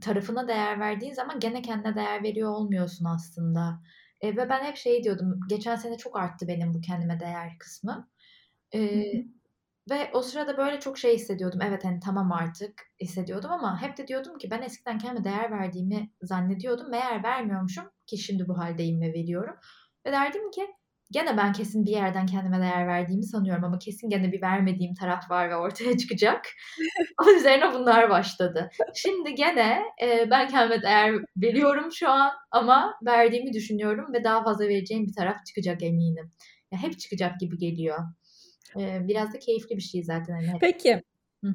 [0.00, 3.82] tarafına değer verdiğin zaman gene kendine değer veriyor olmuyorsun aslında.
[4.20, 5.40] E, ve ben hep şey diyordum.
[5.48, 8.10] Geçen sene çok arttı benim bu kendime değer kısmı.
[8.74, 9.02] E,
[9.90, 11.60] ve o sırada böyle çok şey hissediyordum.
[11.62, 16.10] Evet hani tamam artık hissediyordum ama hep de diyordum ki ben eskiden kendime değer verdiğimi
[16.22, 16.90] zannediyordum.
[16.90, 19.54] Meğer vermiyormuşum ki şimdi bu haldeyim ve veriyorum.
[20.06, 20.66] Ve derdim ki
[21.10, 25.30] gene ben kesin bir yerden kendime değer verdiğimi sanıyorum ama kesin gene bir vermediğim taraf
[25.30, 26.46] var ve ortaya çıkacak.
[27.22, 28.70] o üzerine bunlar başladı.
[28.94, 34.68] Şimdi gene e, ben kendime değer veriyorum şu an ama verdiğimi düşünüyorum ve daha fazla
[34.68, 36.32] vereceğim bir taraf çıkacak eminim.
[36.72, 37.98] Ya hep çıkacak gibi geliyor.
[38.80, 40.34] E, biraz da keyifli bir şey zaten.
[40.34, 40.58] Hani.
[40.60, 41.02] Peki.
[41.44, 41.54] Hı.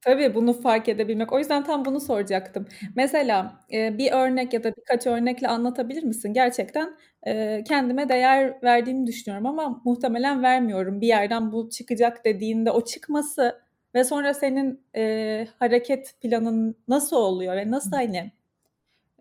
[0.00, 1.32] Tabii bunu fark edebilmek.
[1.32, 2.66] O yüzden tam bunu soracaktım.
[2.96, 6.32] Mesela e, bir örnek ya da birkaç örnekle anlatabilir misin?
[6.32, 11.00] Gerçekten e, kendime değer verdiğimi düşünüyorum ama muhtemelen vermiyorum.
[11.00, 13.60] Bir yerden bu çıkacak dediğinde o çıkması
[13.94, 18.32] ve sonra senin e, hareket planın nasıl oluyor ve nasıl hani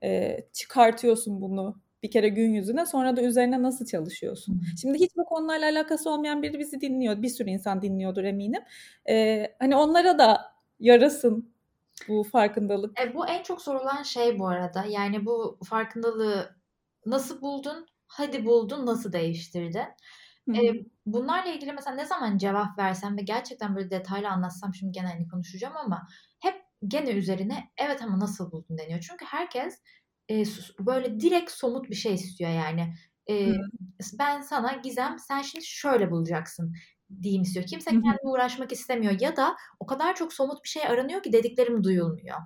[0.04, 4.54] e, çıkartıyorsun bunu bir kere gün yüzüne sonra da üzerine nasıl çalışıyorsun?
[4.54, 4.78] Hmm.
[4.82, 7.22] Şimdi hiç bu konularla alakası olmayan biri bizi dinliyor.
[7.22, 8.62] Bir sürü insan dinliyordur eminim.
[9.10, 10.42] E, hani onlara da
[10.80, 11.54] yarasın
[12.08, 13.00] bu farkındalık.
[13.00, 14.86] E, bu en çok sorulan şey bu arada.
[14.90, 16.56] Yani bu farkındalığı
[17.06, 17.86] nasıl buldun?
[18.08, 19.88] Hadi buldun, nasıl değiştirdin?
[20.56, 20.62] E,
[21.06, 25.28] bunlarla ilgili mesela ne zaman cevap versem ve gerçekten böyle detaylı anlatsam şimdi gene hani
[25.28, 26.08] konuşacağım ama
[26.40, 26.56] hep
[26.88, 29.00] gene üzerine evet ama nasıl buldun deniyor.
[29.00, 29.82] Çünkü herkes
[30.32, 30.44] e,
[30.80, 32.94] böyle direkt somut bir şey istiyor yani.
[33.30, 33.54] E,
[34.20, 36.74] ben sana Gizem sen şimdi şöyle bulacaksın
[37.22, 37.66] diyeyim istiyor.
[37.66, 41.84] Kimse kendine uğraşmak istemiyor ya da o kadar çok somut bir şey aranıyor ki dediklerim
[41.84, 42.38] duyulmuyor.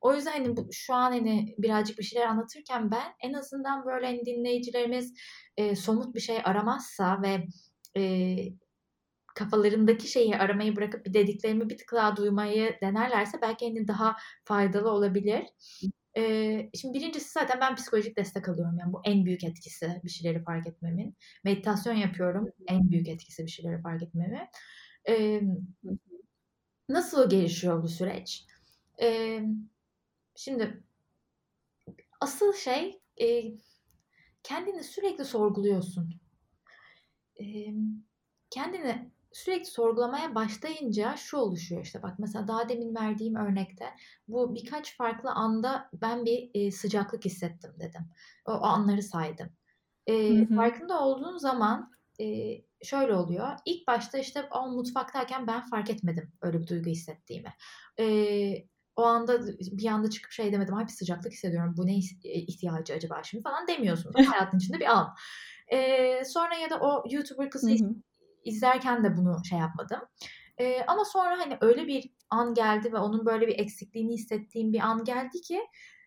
[0.00, 4.06] O yüzden hani bu, şu an hani birazcık bir şeyler anlatırken ben en azından böyle
[4.06, 5.14] hani dinleyicilerimiz
[5.56, 7.46] e, somut bir şey aramazsa ve
[8.00, 8.36] e,
[9.34, 14.90] kafalarındaki şeyi aramayı bırakıp bir dediklerimi bir tık daha duymayı denerlerse belki hani daha faydalı
[14.90, 15.46] olabilir.
[16.16, 18.78] Ee, şimdi birincisi zaten ben psikolojik destek alıyorum.
[18.78, 21.16] Yani bu en büyük etkisi bir şeyleri fark etmemin.
[21.44, 22.52] Meditasyon yapıyorum.
[22.68, 24.48] En büyük etkisi bir şeyleri fark etmemin.
[25.08, 25.42] Ee,
[26.88, 28.44] nasıl gelişiyor bu süreç?
[29.02, 29.42] Ee,
[30.36, 30.82] şimdi
[32.20, 33.44] asıl şey e,
[34.42, 36.20] kendini sürekli sorguluyorsun.
[37.40, 37.66] Ee,
[38.50, 43.84] kendini sürekli sorgulamaya başlayınca şu oluşuyor işte bak mesela daha demin verdiğim örnekte
[44.28, 48.00] bu birkaç farklı anda ben bir e, sıcaklık hissettim dedim.
[48.46, 49.48] O, o anları saydım.
[50.06, 52.26] E, farkında olduğun zaman e,
[52.82, 53.48] şöyle oluyor.
[53.64, 57.54] İlk başta işte o mutfaktayken ben fark etmedim öyle bir duygu hissettiğimi.
[57.98, 58.06] E,
[58.96, 60.74] o anda bir anda çıkıp şey demedim.
[60.74, 61.74] Ay bir sıcaklık hissediyorum.
[61.76, 64.12] Bu ne ihtiyacı acaba şimdi falan demiyorsun.
[64.26, 65.14] Hayatın içinde bir an.
[65.72, 67.70] E, sonra ya da o YouTuber kızı
[68.46, 70.00] izlerken de bunu şey yapmadım.
[70.58, 74.80] E, ama sonra hani öyle bir an geldi ve onun böyle bir eksikliğini hissettiğim bir
[74.80, 75.60] an geldi ki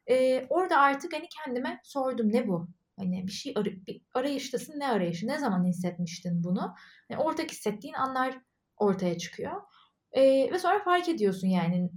[0.08, 2.67] e, orada artık hani kendime sordum ne bu?
[2.99, 5.28] Hani bir şey ar- bir arayıştasın ne arayışı?
[5.28, 6.75] Ne zaman hissetmiştin bunu?
[7.10, 8.39] Yani ortak hissettiğin anlar
[8.78, 9.62] ortaya çıkıyor.
[10.12, 10.21] E,
[10.52, 11.89] ve sonra fark ediyorsun yani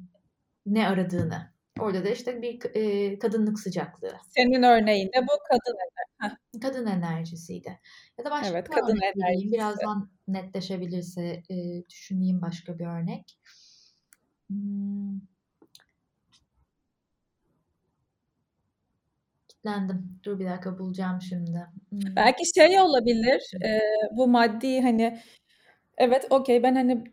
[0.66, 1.52] ne aradığını.
[1.80, 4.16] Orada da işte bir e, kadınlık sıcaklığı.
[4.28, 6.61] Senin örneğinde bu kadın enerjisi.
[6.61, 7.80] Kadın enerjisiydi.
[8.18, 9.52] Ya da başka evet, bir kadın örnek enerjisi.
[9.52, 13.38] Birazdan netleşebilirse e, düşüneyim başka bir örnek.
[14.48, 15.20] Hmm.
[19.48, 20.20] Kitlendim.
[20.24, 21.66] Dur bir dakika bulacağım şimdi.
[21.88, 22.16] Hmm.
[22.16, 23.64] Belki şey olabilir.
[23.64, 23.80] E,
[24.16, 25.20] bu maddi hani
[25.98, 27.04] evet okey ben hani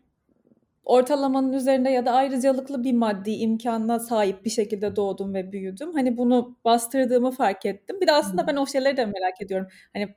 [0.90, 5.92] ortalamanın üzerinde ya da ayrıcalıklı bir maddi imkanına sahip bir şekilde doğdum ve büyüdüm.
[5.92, 8.00] Hani bunu bastırdığımı fark ettim.
[8.00, 9.68] Bir de aslında ben o şeyleri de merak ediyorum.
[9.92, 10.14] Hani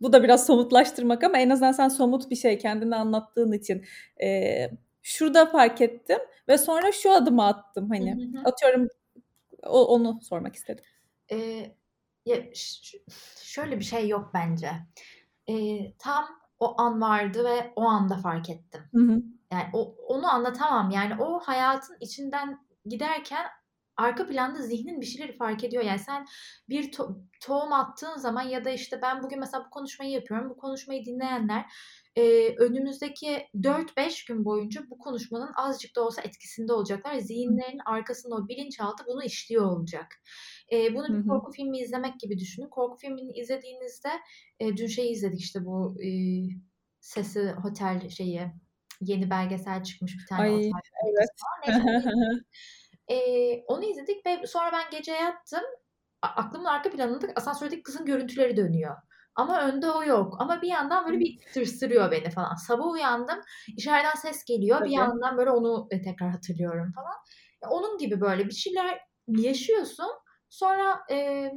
[0.00, 3.84] bu da biraz somutlaştırmak ama en azından sen somut bir şey kendini anlattığın için
[4.22, 4.70] e,
[5.02, 6.18] şurada fark ettim
[6.48, 8.42] ve sonra şu adımı attım hani hı hı.
[8.44, 8.88] atıyorum
[9.66, 10.84] o, onu sormak istedim.
[11.32, 11.72] Ee,
[12.26, 12.36] ya
[13.42, 14.70] şöyle bir şey yok bence.
[15.48, 16.24] Ee, tam
[16.60, 18.80] o an vardı ve o anda fark ettim.
[18.94, 19.22] Hı hı.
[19.52, 20.90] Yani o, onu anlatamam.
[20.90, 23.46] Yani o hayatın içinden giderken
[23.96, 25.82] arka planda zihnin bir şeyleri fark ediyor.
[25.82, 26.26] Yani sen
[26.68, 30.50] bir to- tohum attığın zaman ya da işte ben bugün mesela bu konuşmayı yapıyorum.
[30.50, 31.64] Bu konuşmayı dinleyenler
[32.16, 37.18] e, önümüzdeki 4-5 gün boyunca bu konuşmanın azıcık da olsa etkisinde olacaklar.
[37.18, 40.06] Zihinlerin arkasında o bilinçaltı bunu işliyor olacak.
[40.72, 42.68] E, bunu bir korku filmi izlemek gibi düşünün.
[42.68, 44.10] Korku filmini izlediğinizde
[44.60, 46.08] e, dün şeyi izledik işte bu e,
[47.00, 48.52] Sesi Hotel şeyi
[49.00, 50.42] yeni belgesel çıkmış bir tane.
[50.42, 50.70] Ay,
[51.08, 51.28] evet.
[53.08, 53.16] e,
[53.68, 55.64] onu izledik ve sonra ben gece yattım.
[56.22, 58.96] Aklımın arka planında asansördeki kızın görüntüleri dönüyor.
[59.34, 60.36] Ama önde o yok.
[60.38, 62.54] Ama bir yandan böyle bir tırsırıyor beni falan.
[62.54, 63.38] Sabah uyandım.
[63.76, 64.78] İçeriden ses geliyor.
[64.78, 64.88] Tabii.
[64.88, 67.14] Bir yandan böyle onu tekrar hatırlıyorum falan.
[67.70, 70.10] Onun gibi böyle bir şeyler yaşıyorsun.
[70.48, 71.50] Sonra e,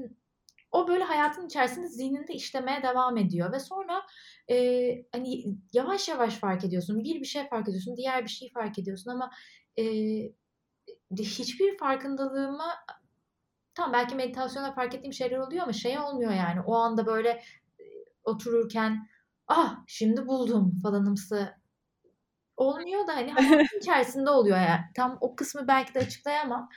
[0.72, 4.02] o böyle hayatın içerisinde zihninde işlemeye devam ediyor ve sonra
[4.50, 4.56] e,
[5.14, 7.04] hani yavaş yavaş fark ediyorsun.
[7.04, 9.32] Bir bir şey fark ediyorsun, diğer bir şey fark ediyorsun ama
[9.78, 9.84] e,
[11.18, 12.68] hiçbir farkındalığımı
[13.76, 16.62] tam belki meditasyonda fark ettiğim şeyler oluyor ama şey olmuyor yani.
[16.62, 17.44] O anda böyle
[18.24, 19.08] otururken
[19.48, 21.56] ah şimdi buldum falanımsı
[22.58, 24.82] olmuyor da hani hayatın içerisinde oluyor yani.
[24.96, 26.70] Tam o kısmı belki de açıklayamam.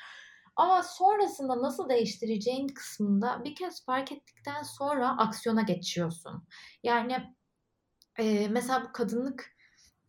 [0.56, 6.48] Ama sonrasında nasıl değiştireceğin kısmında bir kez fark ettikten sonra aksiyona geçiyorsun.
[6.82, 7.34] Yani
[8.18, 9.56] e, mesela bu kadınlık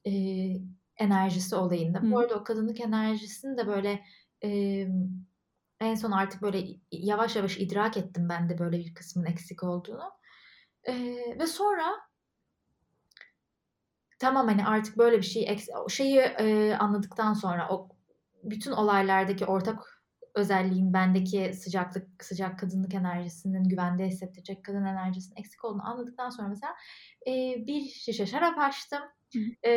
[0.08, 0.12] e,
[0.98, 2.00] enerjisi olayında.
[2.00, 2.12] Hı.
[2.12, 4.04] Bu arada o kadınlık enerjisini de böyle
[4.44, 4.50] e,
[5.80, 10.12] en son artık böyle yavaş yavaş idrak ettim ben de böyle bir kısmın eksik olduğunu.
[10.84, 10.94] E,
[11.40, 11.86] ve sonra
[14.20, 15.58] tamam hani artık böyle bir şey
[15.90, 17.90] şeyi e, anladıktan sonra o
[18.44, 19.95] bütün olaylardaki ortak
[20.36, 26.76] özelliğin bendeki sıcaklık, sıcak kadınlık enerjisinin güvende hissettirecek kadın enerjisinin eksik olduğunu anladıktan sonra mesela
[27.28, 27.32] e,
[27.68, 29.02] bir şişe şarap açtım.
[29.66, 29.72] E,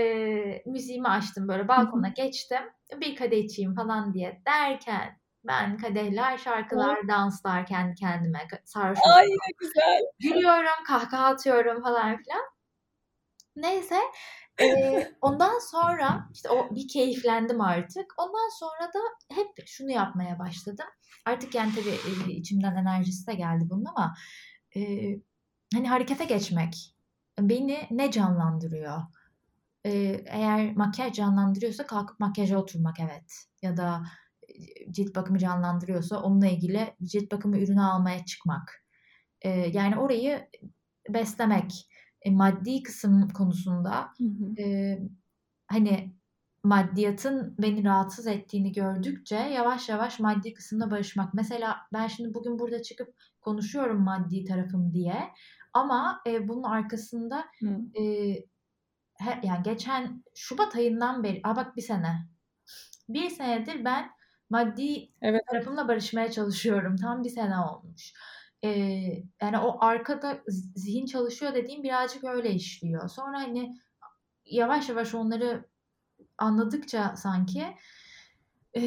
[0.66, 2.62] müziğimi açtım böyle balkona geçtim.
[3.00, 7.08] Bir kadeh içeyim falan diye derken ben kadehler, şarkılar, oh.
[7.08, 10.02] danslar kendi kendime sarhoş Ay ne güzel.
[10.18, 12.44] Gülüyorum, kahkaha atıyorum falan filan.
[13.56, 13.96] Neyse
[14.60, 18.14] ee, ondan sonra işte o bir keyiflendim artık.
[18.18, 18.98] Ondan sonra da
[19.34, 20.86] hep şunu yapmaya başladım.
[21.26, 24.14] Artık yani tabii içimden enerjisi de geldi bunun ama
[24.76, 24.80] e,
[25.74, 26.94] hani harekete geçmek
[27.40, 29.02] beni ne canlandırıyor?
[29.84, 29.90] E,
[30.26, 33.32] eğer makyaj canlandırıyorsa kalkıp makyaja oturmak evet.
[33.62, 34.02] Ya da
[34.90, 38.84] cilt bakımı canlandırıyorsa onunla ilgili cilt bakımı ürünü almaya çıkmak.
[39.42, 40.48] E, yani orayı
[41.08, 41.88] beslemek
[42.28, 44.62] e, maddi kısım konusunda hı hı.
[44.62, 44.98] E,
[45.66, 46.14] hani
[46.64, 51.34] maddiyatın beni rahatsız ettiğini gördükçe yavaş yavaş maddi kısımda barışmak.
[51.34, 55.28] Mesela ben şimdi bugün burada çıkıp konuşuyorum maddi tarafım diye
[55.72, 57.44] ama e, bunun arkasında
[57.98, 58.02] e,
[59.14, 62.28] he, yani geçen Şubat ayından beri, aa bak bir sene,
[63.08, 64.10] bir senedir ben
[64.50, 65.42] maddi evet.
[65.50, 66.96] tarafımla barışmaya çalışıyorum.
[66.96, 68.12] Tam bir sene olmuş.
[68.64, 70.42] Ee, yani o arkada
[70.76, 73.08] zihin çalışıyor dediğim birazcık öyle işliyor.
[73.08, 73.74] Sonra hani
[74.44, 75.64] yavaş yavaş onları
[76.38, 77.66] anladıkça sanki
[78.76, 78.82] e,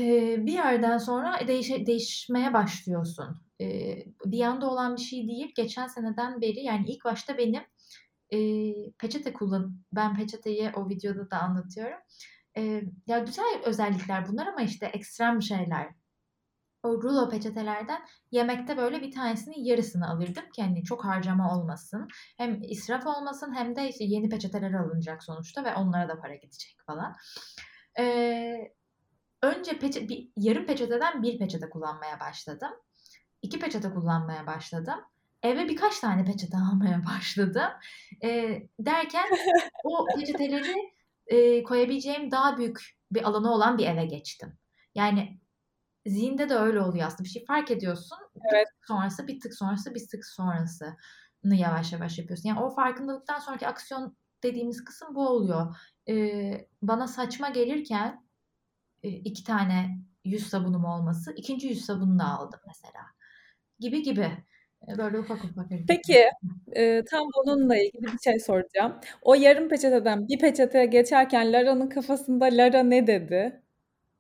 [0.46, 3.42] bir yerden sonra değişe, değişmeye başlıyorsun.
[3.62, 5.54] E, bir yanda olan bir şey değil.
[5.56, 7.64] Geçen seneden beri yani ilk başta benim
[8.34, 8.40] e,
[8.92, 12.00] peçete kullan ben peçeteyi o videoda da anlatıyorum.
[12.58, 16.01] E, ya güzel özellikler bunlar ama işte ekstrem şeyler.
[16.84, 22.08] O rulo peçetelerden yemekte böyle bir tanesinin yarısını alırdım ki hani çok harcama olmasın.
[22.38, 26.78] Hem israf olmasın hem de işte yeni peçeteler alınacak sonuçta ve onlara da para gidecek
[26.86, 27.16] falan.
[28.00, 28.74] Ee,
[29.44, 32.72] önce peçe, bir, yarım peçeteden bir peçete kullanmaya başladım.
[33.42, 35.00] İki peçete kullanmaya başladım.
[35.44, 37.72] Eve birkaç tane peçete almaya başladım.
[38.24, 39.26] Ee, derken
[39.84, 40.94] o peçeteleri
[41.28, 42.80] e, koyabileceğim daha büyük
[43.12, 44.58] bir alanı olan bir eve geçtim.
[44.96, 45.41] Yani
[46.06, 47.24] zihinde de öyle oluyor aslında.
[47.24, 48.18] Bir şey fark ediyorsun.
[48.54, 48.68] Evet.
[48.68, 50.96] Bir tık sonrası, bir tık sonrası, bir tık sonrası
[51.44, 52.50] yavaş yavaş yapıyorsun.
[52.50, 55.76] Yani o farkındalıktan sonraki aksiyon dediğimiz kısım bu oluyor.
[56.10, 58.26] Ee, bana saçma gelirken
[59.04, 63.04] e, iki tane yüz sabunum olması, ikinci yüz sabununu da aldım mesela.
[63.80, 64.32] Gibi gibi.
[64.98, 65.70] Böyle ufak ufak.
[65.88, 66.26] Peki
[66.72, 69.00] e, tam bununla ilgili bir şey soracağım.
[69.22, 73.62] O yarım peçeteden bir peçeteye geçerken Lara'nın kafasında Lara ne dedi?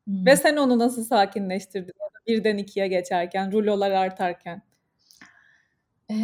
[0.05, 0.25] Hmm.
[0.25, 1.93] Ve sen onu nasıl sakinleştirdin?
[2.27, 4.61] Birden ikiye geçerken, rulolar artarken.
[6.11, 6.15] Ee,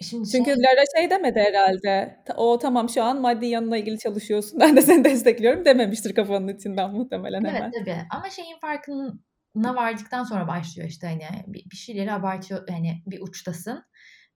[0.00, 0.62] şimdi Çünkü şey...
[0.62, 2.24] Lara şey demedi herhalde.
[2.36, 4.60] O tamam şu an maddi yanına ilgili çalışıyorsun.
[4.60, 7.72] Ben de seni destekliyorum dememiştir kafanın içinden muhtemelen evet, hemen.
[7.76, 8.06] Evet tabii.
[8.10, 13.84] Ama şeyin farkına vardıktan sonra başlıyor işte hani bir, bir şeyleri abartıyor hani bir uçtasın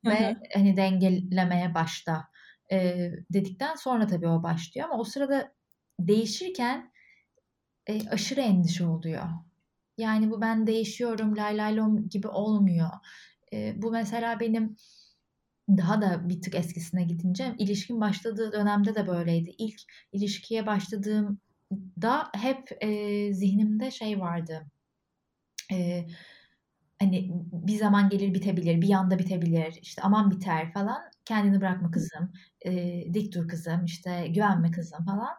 [0.07, 0.37] ve Hı-hı.
[0.55, 2.25] hani dengelemeye başta
[2.73, 5.53] e, dedikten sonra tabii o başlıyor ama o sırada
[6.01, 6.92] değişirken
[7.87, 9.25] e, aşırı endişe oluyor.
[9.99, 12.91] Yani bu ben değişiyorum lay lay lom gibi olmuyor.
[13.53, 14.77] E, bu mesela benim
[15.69, 19.51] daha da bir tık eskisine gidince ilişkin başladığı dönemde de böyleydi.
[19.59, 19.81] İlk
[20.13, 22.89] ilişkiye başladığımda hep e,
[23.35, 24.67] zihnimde şey vardı.
[25.73, 26.07] E,
[27.01, 31.03] hani bir zaman gelir bitebilir, bir yanda bitebilir, işte aman biter falan.
[31.25, 32.33] Kendini bırakma kızım,
[32.67, 35.31] e, dik dur kızım, işte güvenme kızım falan.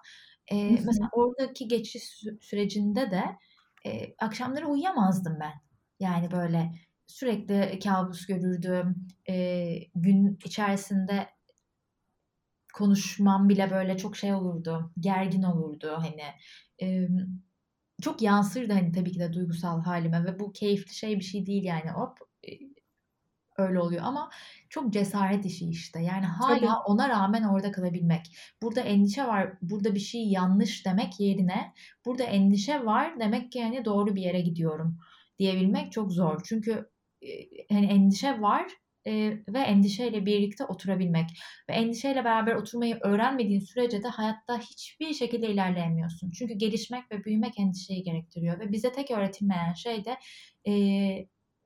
[0.54, 3.24] E, mesela oradaki geçiş sürecinde de
[3.86, 5.54] e, akşamları uyuyamazdım ben.
[6.00, 6.72] Yani böyle
[7.08, 9.08] sürekli kabus görürdüm.
[9.30, 11.30] E, gün içerisinde
[12.74, 14.92] konuşmam bile böyle çok şey olurdu.
[15.00, 16.24] Gergin olurdu hani.
[16.82, 17.08] E,
[18.02, 21.64] çok yansırdı hani tabii ki de duygusal halime ve bu keyifli şey bir şey değil
[21.64, 22.18] yani hop
[23.58, 24.30] öyle oluyor ama
[24.70, 26.00] çok cesaret işi işte.
[26.00, 26.68] Yani hala Tabii.
[26.86, 28.22] ona rağmen orada kalabilmek.
[28.62, 31.74] Burada endişe var, burada bir şey yanlış demek yerine
[32.06, 34.98] burada endişe var demek ki yani doğru bir yere gidiyorum
[35.40, 36.42] diyebilmek çok zor.
[36.46, 36.90] Çünkü
[37.70, 38.66] hani endişe var
[39.08, 39.12] e,
[39.48, 41.30] ve endişeyle birlikte oturabilmek
[41.70, 46.32] ve endişeyle beraber oturmayı öğrenmediğin sürece de hayatta hiçbir şekilde ilerleyemiyorsun.
[46.32, 50.18] Çünkü gelişmek ve büyümek endişeyi gerektiriyor ve bize tek öğretilmeyen şey de
[50.68, 50.74] e,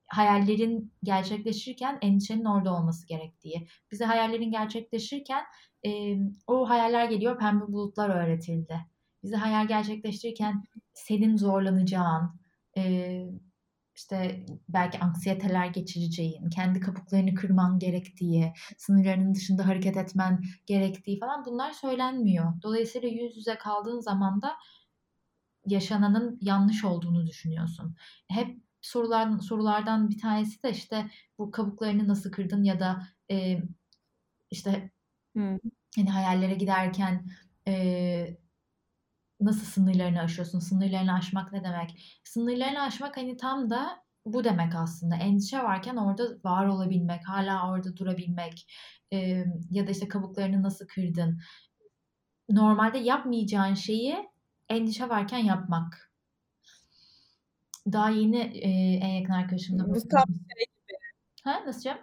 [0.08, 3.68] hayallerin gerçekleşirken endişenin orada olması gerektiği.
[3.92, 5.44] Bize hayallerin gerçekleşirken
[5.86, 6.18] e,
[6.48, 8.80] o hayaller geliyor pembe bulutlar öğretildi.
[9.24, 12.40] Bize hayal gerçekleştirirken senin zorlanacağın,
[12.78, 13.24] e,
[13.96, 21.72] işte belki anksiyeteler geçireceğin, kendi kabuklarını kırman gerektiği, sınırlarının dışında hareket etmen gerektiği falan bunlar
[21.72, 22.62] söylenmiyor.
[22.64, 24.56] Dolayısıyla yüz yüze kaldığın zaman da
[25.66, 27.96] yaşananın yanlış olduğunu düşünüyorsun.
[28.30, 33.62] Hep sorular sorulardan bir tanesi de işte bu kabuklarını nasıl kırdın ya da e,
[34.52, 34.92] işte
[35.36, 35.58] hmm.
[35.96, 37.30] hani hayallere giderken
[37.68, 38.38] e,
[39.42, 40.60] nasıl sınırlarını aşıyorsun?
[40.60, 42.20] Sınırlarını aşmak ne demek?
[42.24, 45.16] Sınırlarını aşmak hani tam da bu demek aslında.
[45.16, 48.74] Endişe varken orada var olabilmek, hala orada durabilmek
[49.14, 49.18] e,
[49.72, 51.40] ya da işte kabuklarını nasıl kırdın?
[52.50, 54.30] Normalde yapmayacağın şeyi
[54.70, 56.07] endişe varken yapmak.
[57.92, 58.70] Daha yeni e,
[59.06, 60.98] en yakın arkadaşımla Bu tam şey gibi.
[61.44, 62.00] Ha nasıl canım?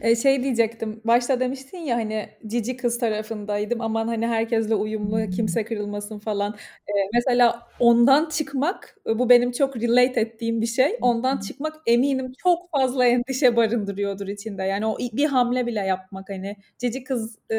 [0.00, 5.64] E, şey diyecektim, başta demiştin ya hani cici kız tarafındaydım aman hani herkesle uyumlu kimse
[5.64, 6.56] kırılmasın falan.
[6.88, 10.98] E, mesela ondan çıkmak bu benim çok relate ettiğim bir şey.
[11.00, 14.62] Ondan çıkmak eminim çok fazla endişe barındırıyordur içinde.
[14.62, 17.56] Yani o bir hamle bile yapmak hani cici kız e,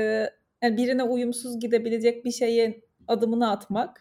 [0.63, 3.99] yani birine uyumsuz gidebilecek bir şeyi adımını atmak.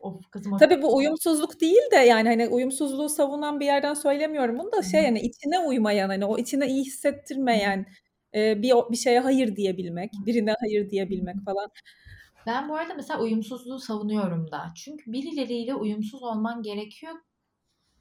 [0.00, 4.58] Of kızım o Tabii bu uyumsuzluk değil de yani hani uyumsuzluğu savunan bir yerden söylemiyorum
[4.58, 7.86] bunu da şey yani içine uymayan hani o içine iyi hissettirmeyen
[8.34, 11.70] e, bir bir şeye hayır diyebilmek, birine hayır diyebilmek falan.
[12.46, 14.72] Ben bu arada mesela uyumsuzluğu savunuyorum da.
[14.76, 17.14] Çünkü birileriyle uyumsuz olman gerekiyor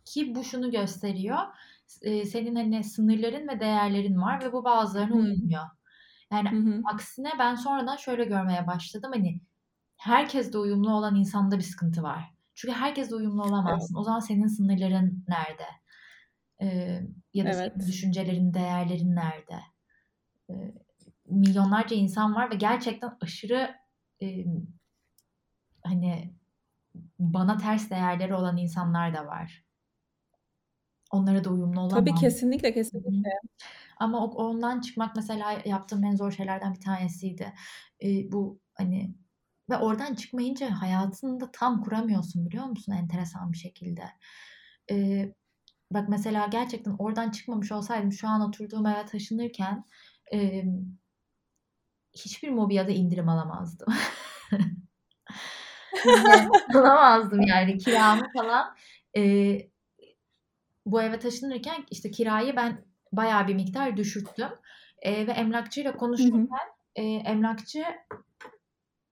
[0.05, 1.37] ki bu şunu gösteriyor.
[2.01, 5.63] E, senin hani sınırların ve değerlerin var ve bu bazılarına uymuyor.
[6.31, 6.81] Yani Hı hı.
[6.93, 9.11] aksine ben sonradan şöyle görmeye başladım.
[9.13, 9.41] Hani
[9.99, 12.33] herkesle uyumlu olan insanda bir sıkıntı var.
[12.55, 13.95] Çünkü herkesle uyumlu olamazsın.
[13.95, 15.65] O zaman senin sınırların nerede?
[16.61, 17.01] Ee,
[17.33, 17.73] ya da Evet.
[17.73, 19.59] senin düşüncelerin, değerlerin nerede?
[20.49, 20.73] Ee,
[21.25, 23.75] milyonlarca insan var ve gerçekten aşırı
[24.21, 24.45] e,
[25.83, 26.33] hani
[27.19, 29.63] bana ters değerleri olan insanlar da var.
[31.11, 32.05] Onlara da uyumlu olamam.
[32.05, 33.29] Tabii kesinlikle kesinlikle.
[33.97, 37.53] Ama ondan çıkmak mesela yaptığım en zor şeylerden bir tanesiydi.
[38.03, 39.15] Ee, bu hani
[39.69, 44.03] ve oradan çıkmayınca hayatını da tam kuramıyorsun biliyor musun enteresan bir şekilde.
[44.91, 45.33] Ee,
[45.91, 49.85] bak mesela gerçekten oradan çıkmamış olsaydım şu an oturduğum eve taşınırken
[50.33, 50.63] e,
[52.13, 53.93] hiçbir mobilyada indirim alamazdım.
[56.75, 58.75] Alamazdım yani kiramı falan.
[59.17, 59.69] Ee,
[60.85, 64.49] bu eve taşınırken işte kirayı ben bayağı bir miktar düşürttüm.
[65.01, 65.99] Ee, ve emlakçıyla Hı hı.
[65.99, 67.85] konuşurken e, emlakçı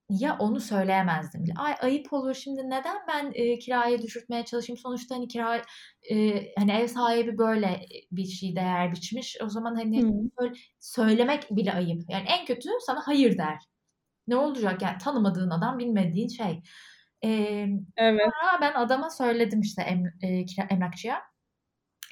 [0.09, 1.53] ya onu söyleyemezdim bile.
[1.57, 4.77] Ay ayıp olur şimdi neden ben e, kirayı düşürtmeye çalışayım?
[4.77, 5.61] Sonuçta hani kira
[6.11, 9.37] e, hani ev sahibi böyle bir şey değer biçmiş.
[9.43, 10.11] O zaman hani Hı.
[10.41, 12.01] böyle söylemek bile ayıp.
[12.09, 13.57] Yani en kötü sana hayır der.
[14.27, 16.61] Ne olacak yani tanımadığın adam bilmediğin şey.
[17.23, 18.21] Ee, Evet.
[18.21, 21.21] sonra ben adama söyledim işte em, e, kira- emlakçıya.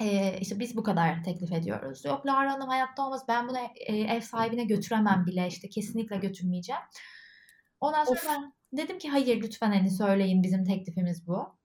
[0.00, 2.04] Ee, işte biz bu kadar teklif ediyoruz.
[2.04, 3.22] Yok Lara Hanım hayatta olmaz.
[3.28, 5.46] Ben bunu e, ev sahibine götüremem bile.
[5.46, 6.82] işte kesinlikle götürmeyeceğim.
[7.80, 8.26] Ondan sonra Of.
[8.28, 11.56] ben dedim ki hayır lütfen hani söyleyin bizim teklifimiz bu.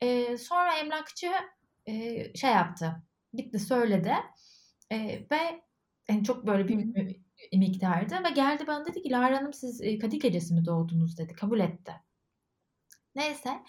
[0.00, 1.32] Ee, sonra emlakçı
[1.86, 3.02] e, şey yaptı.
[3.32, 4.14] Gitti söyledi.
[4.92, 5.62] E, ve
[6.08, 6.68] yani çok böyle Hı.
[6.68, 8.24] bir miktardı.
[8.24, 11.32] Ve geldi bana dedi ki Lara Hanım siz e, Kadir Gecesi mi doğdunuz dedi.
[11.32, 11.92] Kabul etti.
[13.14, 13.62] Neyse.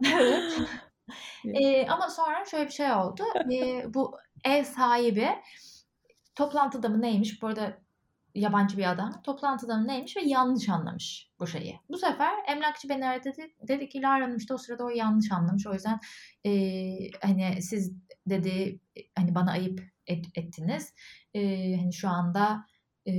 [1.44, 3.22] Ee, ama sonra şöyle bir şey oldu.
[3.52, 5.28] Ee, bu ev sahibi
[6.34, 7.42] toplantıda mı neymiş?
[7.42, 7.83] Bu arada
[8.34, 9.22] yabancı bir adam.
[9.22, 11.80] Toplantıda neymiş ve yanlış anlamış bu şeyi.
[11.88, 15.32] Bu sefer emlakçı beni aradı dedi, dedi ki Lara Hanım işte o sırada o yanlış
[15.32, 15.66] anlamış.
[15.66, 15.98] O yüzden
[16.46, 16.50] e,
[17.22, 17.92] hani siz
[18.26, 18.80] dedi
[19.16, 20.94] hani bana ayıp et- ettiniz.
[21.34, 21.40] E,
[21.76, 22.66] hani şu anda
[23.08, 23.18] e,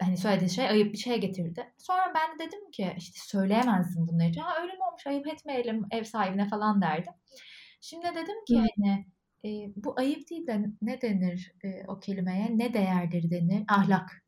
[0.00, 1.72] hani söylediği şey ayıp bir şey getirdi.
[1.78, 4.40] Sonra ben de dedim ki işte söyleyemezdim bunları.
[4.40, 7.12] Ha öyle mi olmuş ayıp etmeyelim ev sahibine falan derdim.
[7.80, 8.66] Şimdi dedim ki Hı.
[8.76, 9.06] hani
[9.44, 12.58] e, bu ayıp değil de ne denir e, o kelimeye?
[12.58, 13.64] Ne değerleri denir?
[13.68, 14.25] Ahlak.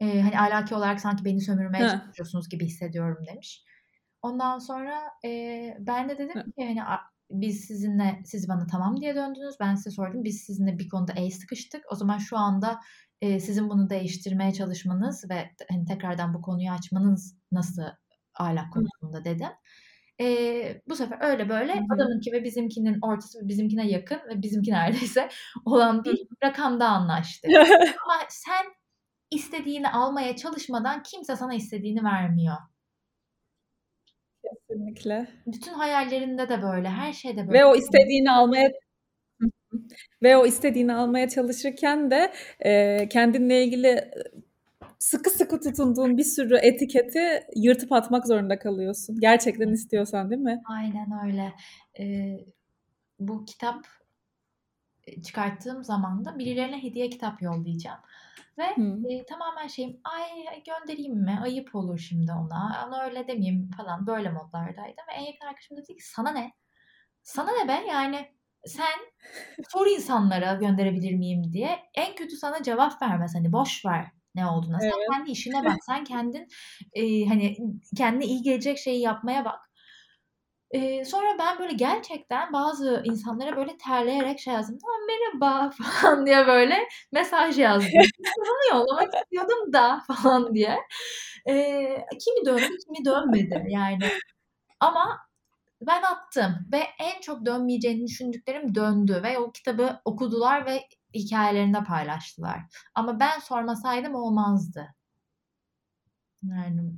[0.00, 1.90] E, hani ahlaki olarak sanki beni sömürmeye Ha.
[1.90, 3.64] çalışıyorsunuz gibi hissediyorum demiş.
[4.22, 6.42] Ondan sonra e, ben de dedim Ha.
[6.42, 6.98] ki hani
[7.30, 9.54] biz sizinle siz bana tamam diye döndünüz.
[9.60, 10.24] Ben size sordum.
[10.24, 11.84] Biz sizinle bir konuda el sıkıştık.
[11.92, 12.80] O zaman şu anda
[13.20, 17.82] e, sizin bunu değiştirmeye çalışmanız ve hani tekrardan bu konuyu açmanız nasıl
[18.34, 19.48] ahlak konusunda dedim.
[20.20, 21.84] E, bu sefer öyle böyle Hı hı.
[21.94, 25.28] adamınki ve bizimkinin ortası ve bizimkine yakın ve bizimki neredeyse
[25.64, 27.50] olan bir rakamda anlaştık.
[28.04, 28.66] Ama sen
[29.30, 32.56] istediğini almaya çalışmadan kimse sana istediğini vermiyor.
[34.42, 35.28] Kesinlikle.
[35.46, 37.58] Bütün hayallerinde de böyle, her şeyde böyle.
[37.58, 38.72] Ve o istediğini almaya
[40.22, 44.12] ve o istediğini almaya çalışırken de e, kendinle ilgili e,
[44.98, 49.16] sıkı sıkı tutunduğun bir sürü etiketi yırtıp atmak zorunda kalıyorsun.
[49.20, 50.62] Gerçekten istiyorsan değil mi?
[50.68, 51.52] Aynen öyle.
[52.00, 52.36] Ee,
[53.18, 53.86] bu kitap
[55.24, 57.98] çıkarttığım zaman da birilerine hediye kitap yollayacağım.
[58.58, 58.98] Ve Hı.
[59.10, 60.28] e, tamamen şeyim ay
[60.64, 61.38] göndereyim mi?
[61.42, 62.86] Ayıp olur şimdi ona.
[62.88, 65.04] Ona öyle demeyeyim falan böyle modlardaydım.
[65.08, 66.52] Ve en yakın arkadaşım dedi ki sana ne?
[67.22, 67.86] Sana ne be?
[67.88, 68.28] Yani
[68.66, 68.94] sen
[69.68, 71.78] sor insanlara gönderebilir miyim diye.
[71.94, 73.34] En kötü sana cevap vermez.
[73.34, 74.80] Hani boş ver ne olduğuna.
[74.80, 75.08] Sen Evet.
[75.12, 75.76] kendi işine bak.
[75.86, 76.48] Sen kendin
[76.92, 77.56] e, hani
[77.96, 79.65] kendine iyi gelecek şeyi yapmaya bak.
[80.70, 84.78] E, sonra ben böyle gerçekten bazı insanlara böyle terleyerek şey yazdım.
[84.82, 87.90] Tamam merhaba falan diye böyle mesaj yazdım.
[88.38, 90.78] Bunu yollamak istiyordum da falan diye.
[91.48, 91.54] E,
[92.20, 94.08] kimi döndü kimi dönmedi yani.
[94.80, 95.18] Ama
[95.82, 100.82] ben attım ve en çok dönmeyeceğini düşündüklerim döndü ve o kitabı okudular ve
[101.14, 102.60] hikayelerinde paylaştılar.
[102.94, 104.94] Ama ben sormasaydım olmazdı.
[106.42, 106.92] Yani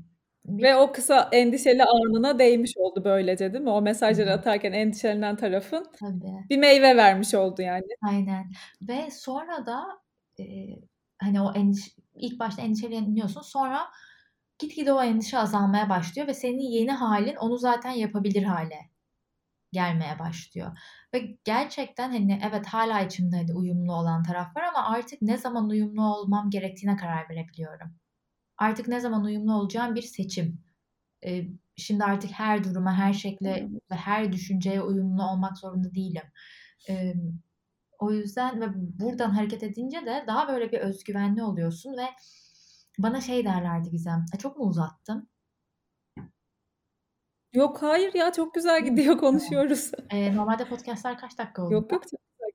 [0.49, 3.71] Ve o kısa endişeli anına değmiş oldu böylece değil mi?
[3.71, 6.47] O mesajları atarken endişelenen tarafın tabii.
[6.51, 7.87] bir meyve vermiş oldu yani.
[8.03, 8.51] Aynen.
[8.83, 9.85] Ve sonra da
[10.41, 10.45] e,
[11.23, 13.41] hani o endiş ilk başta endişeleniyorsun.
[13.41, 13.89] Sonra
[14.59, 18.91] gitgide o endişe azalmaya başlıyor ve senin yeni halin onu zaten yapabilir hale
[19.73, 20.79] gelmeye başlıyor.
[21.15, 25.69] Ve gerçekten hani evet hala içimde hani uyumlu olan taraf var ama artık ne zaman
[25.69, 27.95] uyumlu olmam gerektiğine karar verebiliyorum.
[28.59, 30.61] Artık ne zaman uyumlu olacağım bir seçim.
[31.27, 31.45] Ee,
[31.77, 36.23] şimdi artık her duruma, her şekle ve her düşünceye uyumlu olmak zorunda değilim.
[36.89, 37.15] Ee,
[37.99, 42.07] o yüzden ve buradan hareket edince de daha böyle bir özgüvenli oluyorsun ve
[42.99, 44.25] bana şey derlerdi Gizem.
[44.39, 45.29] Çok mu uzattım?
[47.53, 49.91] Yok hayır ya çok güzel gidiyor konuşuyoruz.
[50.11, 51.83] Ee, normalde podcastlar kaç dakika oluyor?
[51.83, 52.51] Yok yok çok güzel.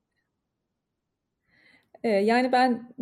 [2.04, 2.94] Ee, yani ben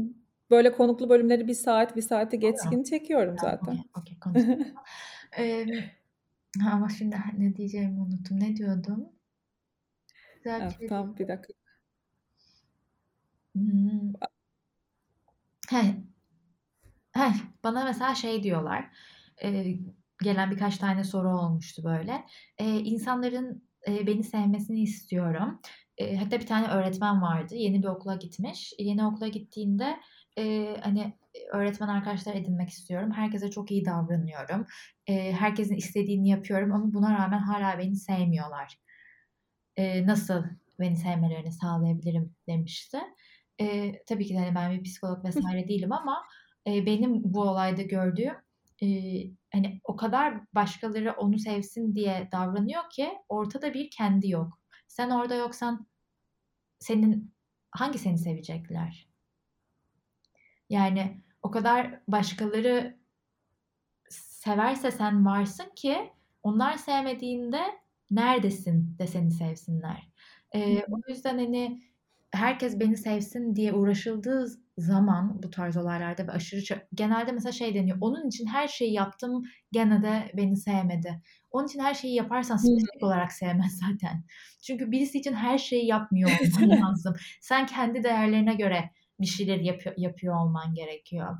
[0.52, 3.84] böyle konuklu bölümleri bir saat bir saati geçkin çekiyorum zaten.
[4.00, 4.74] Okey okay,
[5.38, 5.66] ee,
[6.72, 8.40] ama şimdi ne diyeceğimi unuttum.
[8.40, 9.10] Ne diyordum?
[10.36, 11.54] Güzel evet, tamam bir dakika.
[13.56, 14.14] Hmm.
[15.70, 15.96] Hey.
[17.12, 17.32] Hey,
[17.64, 18.90] bana mesela şey diyorlar.
[19.44, 19.76] E,
[20.24, 22.26] gelen birkaç tane soru olmuştu böyle.
[22.58, 25.62] E, insanların e, beni sevmesini istiyorum.
[25.98, 27.56] E, hatta bir tane öğretmen vardı.
[27.56, 28.74] Yeni bir okula gitmiş.
[28.80, 30.00] Yeni okula gittiğinde
[30.38, 31.14] e, hani
[31.52, 33.12] öğretmen arkadaşlar edinmek istiyorum.
[33.12, 34.66] Herkese çok iyi davranıyorum.
[35.08, 38.78] E, herkesin istediğini yapıyorum ama buna rağmen hala beni sevmiyorlar.
[39.78, 40.44] E, nasıl
[40.80, 42.98] beni sevmelerini sağlayabilirim demişti.
[43.62, 46.24] E, tabii ki de hani ben bir psikolog vesaire değilim ama
[46.68, 48.36] e, benim bu olayda gördüğüm
[48.84, 48.88] e,
[49.54, 54.60] hani o kadar başkaları onu sevsin diye davranıyor ki ortada bir kendi yok.
[54.88, 55.88] Sen orada yoksan
[56.80, 57.34] senin
[57.72, 59.11] hangi seni sevecekler?
[60.72, 62.98] Yani o kadar başkaları
[64.10, 66.12] severse sen varsın ki
[66.44, 67.62] onlar sevmediğinde
[68.12, 70.10] neredesin de seni sevsinler.
[70.56, 71.82] Ee, o yüzden hani
[72.32, 74.48] herkes beni sevsin diye uğraşıldığı
[74.78, 77.98] zaman bu tarz olaylarda ve aşırı genelde mesela şey deniyor.
[78.02, 81.22] Onun için her şeyi yaptım gene de beni sevmedi.
[81.52, 84.24] Onun için her şeyi yaparsan spesifik olarak sevmez zaten.
[84.64, 86.30] Çünkü birisi için her şeyi yapmıyor
[86.64, 87.16] olman lazım.
[87.42, 88.90] Sen kendi değerlerine göre
[89.22, 91.38] bir şeyler yapıyor, yapıyor olman gerekiyor.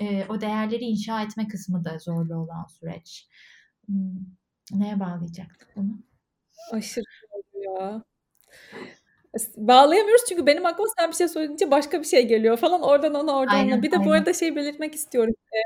[0.00, 3.28] Ee, o değerleri inşa etme kısmı da zorlu olan süreç.
[3.86, 4.16] Hmm,
[4.72, 6.02] neye bağlayacaktık bunu?
[6.72, 7.04] Aşırı
[7.64, 8.02] ya.
[9.56, 12.82] Bağlayamıyoruz çünkü benim aklıma sen bir şey söyleyince başka bir şey geliyor falan.
[12.82, 13.82] Oradan ona, oradan aynen, ona.
[13.82, 14.08] Bir de aynen.
[14.08, 15.34] bu arada şey belirtmek istiyorum.
[15.52, 15.58] Ee,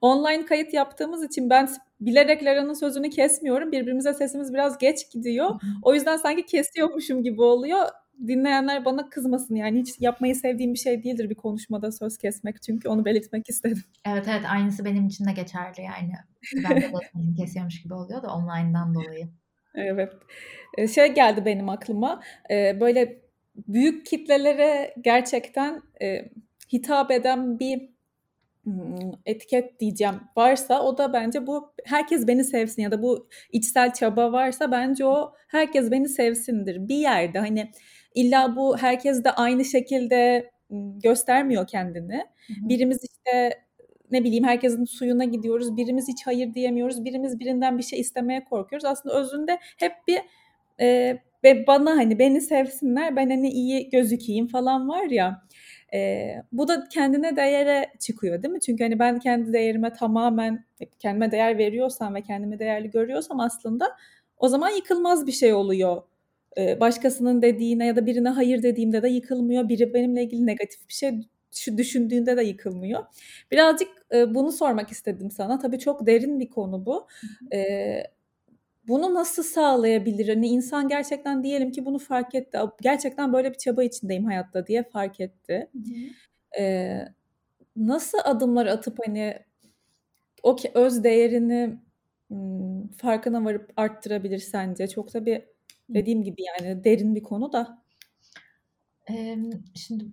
[0.00, 1.68] online kayıt yaptığımız için ben
[2.00, 3.72] bilerek Lara'nın sözünü kesmiyorum.
[3.72, 5.60] Birbirimize sesimiz biraz geç gidiyor.
[5.82, 7.88] O yüzden sanki kesiyormuşum gibi oluyor.
[8.26, 12.88] Dinleyenler bana kızmasın yani hiç yapmayı sevdiğim bir şey değildir bir konuşmada söz kesmek çünkü
[12.88, 13.82] onu belirtmek istedim.
[14.06, 16.12] Evet evet aynısı benim için de geçerli yani.
[16.70, 16.92] Ben de
[17.36, 19.28] kesiyormuş gibi oluyor da online'dan dolayı.
[19.74, 20.12] Evet.
[20.94, 22.22] Şey geldi benim aklıma.
[22.50, 23.22] Böyle
[23.68, 25.82] büyük kitlelere gerçekten
[26.72, 27.92] hitap eden bir
[29.26, 34.32] etiket diyeceğim varsa o da bence bu herkes beni sevsin ya da bu içsel çaba
[34.32, 37.70] varsa bence o herkes beni sevsindir bir yerde hani
[38.14, 40.50] illa bu herkes de aynı şekilde
[41.02, 42.24] göstermiyor kendini.
[42.48, 43.60] Birimiz işte
[44.10, 45.76] ne bileyim herkesin suyuna gidiyoruz.
[45.76, 47.04] Birimiz hiç hayır diyemiyoruz.
[47.04, 48.84] Birimiz birinden bir şey istemeye korkuyoruz.
[48.84, 50.18] Aslında özünde hep bir
[50.80, 55.42] e, ve bana hani beni sevsinler ben hani iyi gözükeyim falan var ya.
[55.94, 58.60] E, bu da kendine değere çıkıyor değil mi?
[58.60, 60.64] Çünkü hani ben kendi değerime tamamen
[60.98, 63.96] kendime değer veriyorsam ve kendimi değerli görüyorsam aslında
[64.36, 66.02] o zaman yıkılmaz bir şey oluyor.
[66.56, 69.68] Başkasının dediğine ya da birine hayır dediğimde de yıkılmıyor.
[69.68, 71.12] Biri benimle ilgili negatif bir şey
[71.76, 73.04] düşündüğünde de yıkılmıyor.
[73.50, 73.88] Birazcık
[74.28, 75.58] bunu sormak istedim sana.
[75.58, 77.06] Tabii çok derin bir konu bu.
[78.88, 80.28] Bunu nasıl sağlayabilir?
[80.28, 82.58] Hani insan gerçekten diyelim ki bunu fark etti.
[82.82, 85.70] Gerçekten böyle bir çaba içindeyim hayatta diye fark etti.
[87.76, 89.38] Nasıl adımlar atıp hani
[90.42, 91.78] o öz değerini
[92.96, 94.88] farkına varıp arttırabilir sence?
[94.88, 95.42] Çok da bir
[95.88, 97.82] dediğim gibi yani derin bir konu da.
[99.74, 100.04] Şimdi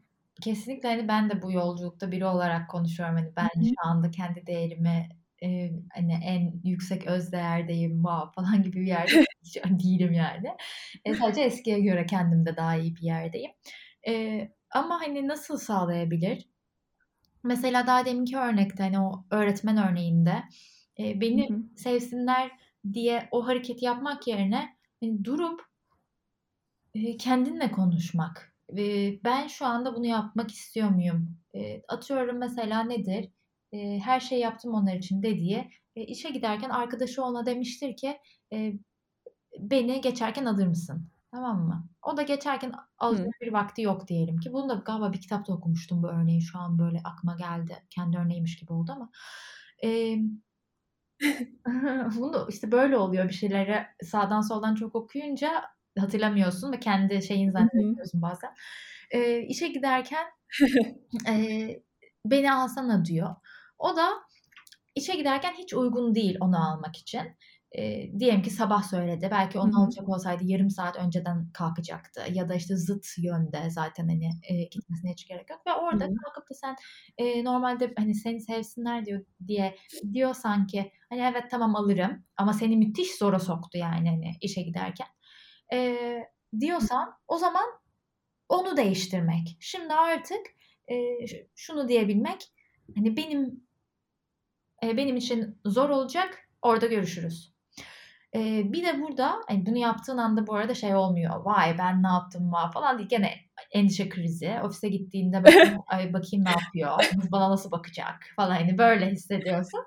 [0.42, 3.16] Kesinlikle hani ben de bu yolculukta biri olarak konuşuyorum.
[3.16, 3.66] Hani ben Hı hı.
[3.66, 5.10] şu anda kendi değerimi
[5.44, 9.26] e, hani en yüksek öz değerdeyim wow falan gibi bir yerde
[9.84, 10.48] değilim yani.
[11.06, 13.52] E, sadece eskiye göre kendimde daha iyi bir yerdeyim.
[14.08, 14.42] E,
[14.72, 16.50] ama hani nasıl sağlayabilir?
[17.44, 20.44] Mesela daha deminki örnekte hani o öğretmen örneğinde
[21.00, 21.64] e, beni hı hı.
[21.76, 22.52] sevsinler
[22.94, 25.62] diye o hareketi yapmak yerine hani durup
[26.94, 28.54] e, kendinle konuşmak
[29.24, 31.38] ben şu anda bunu yapmak istiyor muyum?
[31.88, 33.30] atıyorum mesela nedir?
[34.00, 38.18] her şey yaptım onlar için dediği e, işe giderken arkadaşı ona demiştir ki
[39.60, 41.10] beni geçerken alır mısın?
[41.32, 41.90] Tamam mı?
[42.02, 44.54] O da geçerken alacak bir vakti yok diyelim ki.
[44.54, 46.42] Bunu da galiba bir kitapta okumuştum bu örneği.
[46.42, 47.78] Şu an böyle aklıma geldi.
[47.90, 49.12] Kendi örneğiymiş gibi oldu ama.
[52.18, 55.64] Bunu işte böyle oluyor bir şeyleri sağdan soldan çok okuyunca
[56.00, 58.50] hatırlamıyorsun ve kendi şeyin zannediyorsun bazen.
[59.14, 60.28] Eee, işe giderken
[61.28, 61.84] eee,
[62.26, 63.36] beni alsana diyor.
[63.80, 64.10] O da
[64.96, 67.22] işe giderken hiç uygun değil onu almak için.
[67.76, 69.28] Eee, diyelim ki sabah söyledi.
[69.32, 74.30] Belki onu alacak olsaydı yarım saat önceden kalkacaktı ya da işte zıt yönde zaten hani
[74.50, 76.20] eee, gitmesine hiç gerek yok ve orada Hı hı.
[76.26, 76.76] kalkıp da sen
[77.20, 79.76] eee, normalde hani seni sevsinler diyor diye
[80.14, 85.08] diyor sanki hani evet tamam alırım ama seni müthiş zora soktu yani hani işe giderken.
[85.72, 87.66] Eee, diyorsan o zaman
[88.50, 89.58] onu değiştirmek.
[89.60, 90.42] Şimdi artık
[90.90, 92.40] eee, şunu diyebilmek
[92.96, 93.68] hani benim
[94.84, 97.54] eee, benim için zor olacak orada görüşürüz.
[98.34, 101.46] Eee, bir de burada hani bunu yaptığın anda bu arada şey olmuyor.
[101.46, 103.10] Vay ben ne yaptım va falan değil.
[103.10, 103.34] Gene
[103.72, 104.60] endişe krizi.
[104.64, 106.92] Ofise gittiğinde böyle ay bakayım ne yapıyor?
[107.32, 109.80] Bana nasıl bakacak falan hani böyle hissediyorsun.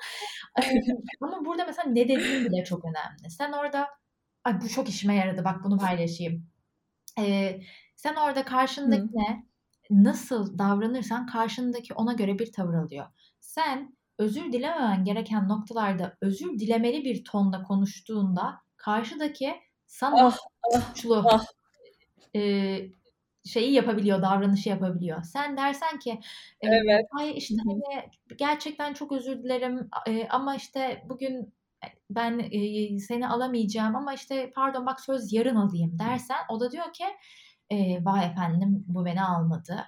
[1.20, 3.30] Ama burada mesela ne dediğin bile çok önemli.
[3.30, 3.88] Sen orada
[4.45, 6.47] ay bu çok işime yaradı bak bunu paylaşayım.
[7.18, 7.62] Eee,
[7.97, 9.47] sen orada karşındakine
[9.90, 13.07] nasıl davranırsan karşındaki ona göre bir tavır alıyor.
[13.40, 19.54] Sen özür dilememen gereken noktalarda özür dilemeli bir tonda konuştuğunda karşıdaki
[19.86, 20.36] sana Ah,
[20.74, 21.44] ah, suçlu ah.
[22.34, 22.92] eee,
[23.46, 25.24] şeyi yapabiliyor, davranışı yapabiliyor.
[25.24, 26.10] Sen dersen ki
[26.64, 27.06] eee, Evet.
[27.20, 31.54] ay işte hani gerçekten çok özür dilerim eee, ama işte bugün
[32.10, 36.92] ben eee, seni alamayacağım ama işte pardon bak söz yarın alayım dersen o da diyor
[36.92, 37.04] ki
[37.70, 39.84] eee, vay efendim bu beni almadı.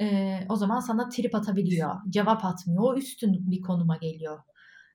[0.00, 1.94] Eee, o zaman sana trip atabiliyor.
[2.10, 2.82] Cevap atmıyor.
[2.84, 4.38] O üstün bir konuma geliyor.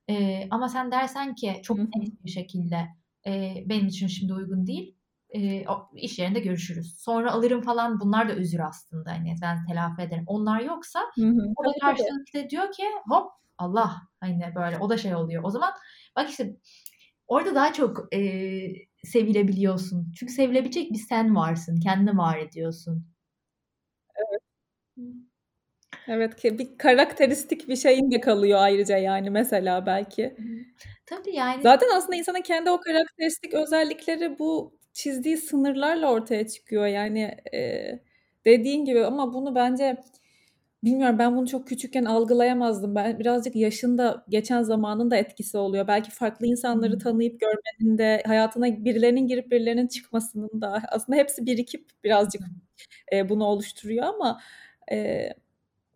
[0.07, 2.87] Eee, ama sen dersen ki çok net bir şekilde
[3.25, 4.95] eee, benim için şimdi uygun değil.
[5.33, 6.95] Eee, o iş yerinde görüşürüz.
[6.99, 9.11] Sonra alırım falan bunlar da özür aslında.
[9.11, 10.23] Hani ben telafi ederim.
[10.27, 11.55] Onlar yoksa Hı hı.
[11.55, 15.43] o da karşılıklı diyor ki hop Allah hani böyle o da şey oluyor.
[15.45, 15.73] O zaman
[16.17, 16.57] bak işte
[17.27, 18.73] orada daha çok eee,
[19.05, 20.11] sevilebiliyorsun.
[20.19, 21.79] Çünkü sevilebilecek bir sen varsın.
[21.79, 23.07] Kendini var ediyorsun.
[26.07, 26.35] Evet.
[26.35, 30.35] Ki bir karakteristik bir şeyin de kalıyor ayrıca yani mesela belki.
[31.05, 31.63] Tabii yani.
[31.63, 36.87] Zaten aslında insanın kendi o karakteristik özellikleri bu çizdiği sınırlarla ortaya çıkıyor.
[36.87, 38.03] Yani eee,
[38.45, 39.97] dediğin gibi ama bunu bence
[40.83, 42.95] bilmiyorum ben bunu çok küçükken algılayamazdım.
[42.95, 45.87] Ben birazcık yaşın da geçen zamanın da etkisi oluyor.
[45.87, 51.89] Belki farklı insanları tanıyıp görmenin de hayatına birilerinin girip birilerinin çıkmasının da aslında hepsi birikip
[52.03, 52.41] birazcık
[53.11, 54.41] eee, bunu oluşturuyor ama
[54.91, 55.33] eee,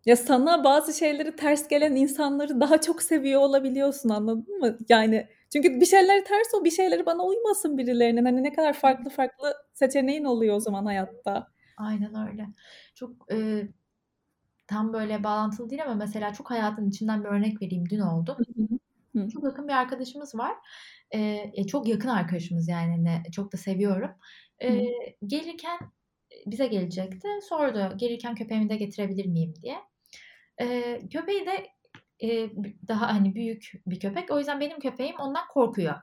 [0.06, 4.78] ya sana bazı şeyleri ters gelen insanları daha çok seviyor olabiliyorsun anladın mı?
[4.88, 8.24] Yani çünkü bir şeyleri ters o bir şeyleri bana uymasın birilerinin.
[8.24, 11.48] Hani ne kadar farklı farklı seçeneğin oluyor o zaman hayatta.
[11.76, 12.46] Aynen öyle.
[12.94, 13.68] Çok eee,
[14.66, 17.90] tam böyle bağlantılı değil ama mesela çok hayatın içinden bir örnek vereyim.
[17.90, 18.38] Dün oldu.
[18.56, 19.20] Hı hı.
[19.24, 19.28] Hı.
[19.28, 20.54] Çok yakın bir arkadaşımız var.
[21.10, 24.10] E, çok yakın arkadaşımız yani hani çok da seviyorum.
[24.62, 25.78] Eee, gelirken
[26.46, 27.28] bize gelecekti.
[27.48, 29.76] Sordu gelirken köpeğimi de getirebilir miyim diye.
[30.60, 31.66] Eee, köpeği de
[32.20, 32.50] eee,
[32.88, 34.30] daha hani büyük bir köpek.
[34.30, 35.94] O yüzden benim köpeğim ondan korkuyor.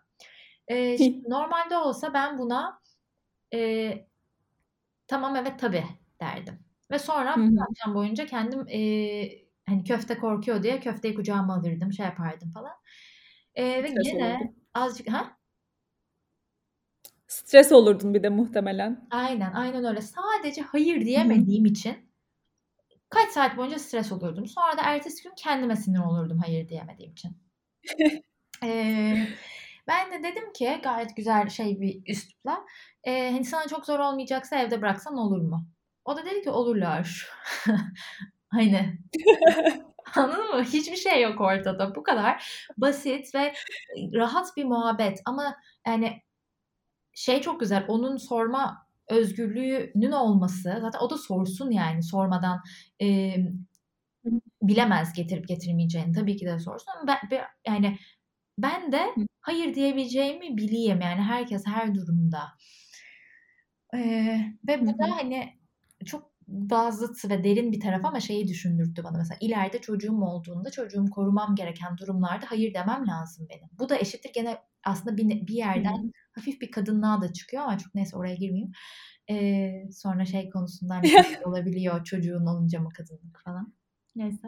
[0.70, 2.82] Eee, şimdi normalde olsa ben buna
[3.54, 4.08] eee,
[5.08, 5.84] tamam evet tabii
[6.22, 6.60] derdim.
[6.92, 7.66] Ve sonra Hı bir hı.
[7.72, 12.74] akşam boyunca kendim eee, hani köfte korkuyor diye köfteyi kucağıma alırdım, şey yapardım falan.
[13.58, 14.56] Eee, ve olurdun.
[14.74, 15.38] azıcık ha?
[17.32, 19.08] Stres olurdun bir de muhtemelen.
[19.12, 20.02] Aynen, aynen öyle.
[20.02, 21.96] Sadece hayır diyemediğim için
[23.10, 24.48] kaç saat boyunca stres olurdum.
[24.48, 27.38] Sonra da ertesi gün kendime sinir olurdum hayır diyemediğim için.
[28.64, 29.28] Eee,
[29.88, 32.66] ben de dedim ki gayet güzel şey bir üslupla
[33.08, 35.68] eee, hani sana çok zor olmayacaksa evde bıraksan olur mu?
[36.06, 37.30] O da dedi ki olurlar.
[38.50, 39.00] Hani
[40.16, 40.64] anladın mı?
[40.64, 41.96] Hiçbir şey yok ortada.
[41.96, 43.54] Bu kadar basit ve
[44.14, 45.56] rahat bir muhabbet ama
[45.88, 46.22] yani
[47.14, 52.62] şey çok güzel onun sorma özgürlüğünün olması zaten o da sorsun yani sormadan
[53.00, 53.54] eee,
[54.62, 57.98] bilemez getirip getirmeyeceğini tabii ki de sorsun ama ben, ben- yani
[58.58, 62.40] ben de hayır diyebileceğimi bileyim yani herkes her durumda.
[63.94, 65.60] Eee, ve bu da hani
[66.06, 66.32] çok
[66.92, 71.56] zıt ve derin bir taraf ama şeyi düşündürttü bana mesela ileride çocuğum olduğunda çocuğumu korumam
[71.56, 73.70] gereken durumlarda hayır demem lazım benim.
[73.80, 76.12] Bu da eşittir gene aslında bir, bir yerden Hı.
[76.36, 78.72] hafif bir kadınlığa da çıkıyor ama çok neyse oraya girmeyeyim.
[79.30, 81.02] Eee, sonra şey konusundan
[81.46, 83.74] olabiliyor çocuğun olunca mı kadınlık falan.
[84.16, 84.48] Neyse.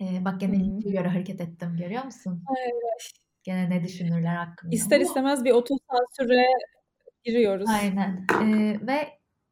[0.00, 2.44] Eee, bak gene linke göre hareket ettim görüyor musun?
[2.60, 3.12] Evet.
[3.42, 4.74] Gene ne düşünürler hakkında.
[4.74, 6.46] İster istemez bir otosansüre
[7.24, 7.68] giriyoruz.
[7.70, 8.26] Aynen.
[8.40, 9.08] Eee, ve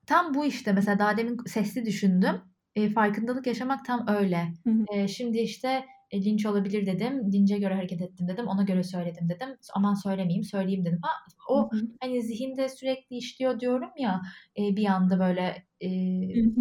[0.06, 2.42] tam bu işte mesela daha demin sesli düşündüm.
[2.76, 4.48] Eee, farkındalık yaşamak tam öyle.
[4.66, 7.32] Hı şimdi işte e, linç olabilir dedim.
[7.32, 8.46] Lince göre hareket ettim dedim.
[8.46, 9.48] Ona göre söyledim dedim.
[9.74, 10.98] Aman söylemeyeyim, söyleyeyim dedim.
[11.02, 11.10] Ha,
[11.48, 14.22] o hani zihinde sürekli işliyor diyorum ya
[14.58, 15.88] e, bir anda böyle e,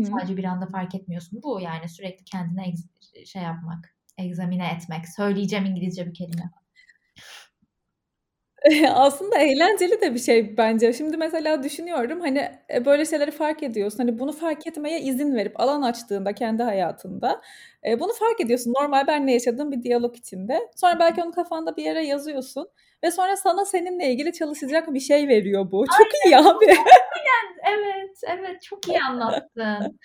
[0.03, 1.39] sadece bir anda fark etmiyorsun.
[1.43, 5.07] Bu yani sürekli kendine egz- şey yapmak, egzamine etmek.
[5.15, 6.51] Söyleyeceğim İngilizce bir kelime.
[8.93, 10.93] Aslında eğlenceli de bir şey bence.
[10.93, 13.97] Şimdi mesela düşünüyorum hani e, böyle şeyleri fark ediyorsun.
[13.97, 17.41] Hani bunu fark etmeye izin verip alan açtığında kendi hayatında
[17.87, 18.73] e, bunu fark ediyorsun.
[18.81, 20.59] Normal benle yaşadığım bir diyalog içinde.
[20.75, 22.69] Sonra belki onu kafanda bir yere yazıyorsun
[23.03, 25.85] ve sonra sana seninle ilgili çalışacak bir şey veriyor bu.
[25.97, 26.65] Çok iyi abi.
[27.63, 29.99] Evet, evet çok iyi anlattın.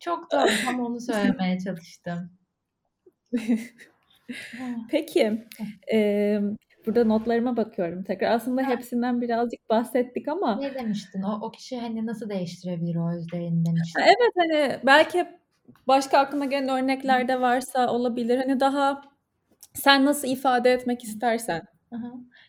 [0.00, 0.48] Çok doğru.
[0.64, 2.30] Tam onu söylemeye çalıştım.
[4.90, 5.46] Peki,
[5.92, 6.40] e,
[6.86, 8.30] burada notlarıma bakıyorum tekrar.
[8.30, 8.70] Aslında Ha.
[8.70, 11.22] hepsinden birazcık bahsettik ama Ne demiştin?
[11.22, 14.00] O, o kişi hani nasıl değiştirebilir o özlerini demiştin.
[14.00, 15.26] Evet hani belki
[15.86, 18.38] başka aklına gelen örnekler de varsa olabilir.
[18.38, 19.02] Hani daha
[19.74, 21.62] sen nasıl ifade etmek istersen.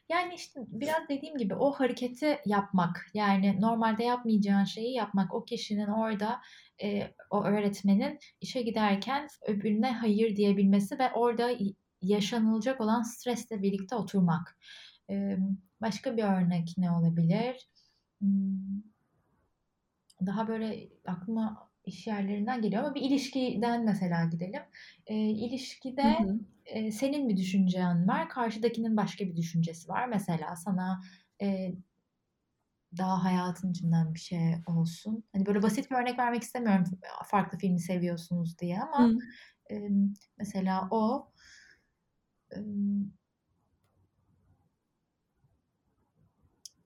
[0.10, 5.88] Yani işte biraz dediğim gibi o hareketi yapmak yani normalde yapmayacağın şeyi yapmak o kişinin
[5.88, 6.40] orada
[6.84, 11.52] e, o öğretmenin işe giderken öbürüne hayır diyebilmesi ve orada
[12.02, 14.58] yaşanılacak olan stresle birlikte oturmak.
[15.10, 15.38] E,
[15.82, 17.70] başka bir örnek ne olabilir?
[18.22, 18.82] Hmm,
[20.26, 24.62] Daha böyle aklıma iş yerlerinden geliyor ama bir ilişkiden mesela gidelim.
[25.08, 25.16] E,
[26.02, 26.40] Hı ilişkide hı.
[26.66, 30.08] e, senin bir düşüncen var, karşıdakinin başka bir düşüncesi var.
[30.08, 31.02] Mesela sana
[31.42, 31.74] e,
[32.98, 35.24] daha hayatın içinden bir şey olsun.
[35.34, 36.86] Hani böyle basit bir örnek vermek istemiyorum
[37.26, 39.22] farklı filmi seviyorsunuz diye ama Hı.
[39.72, 39.76] e,
[40.38, 41.32] mesela o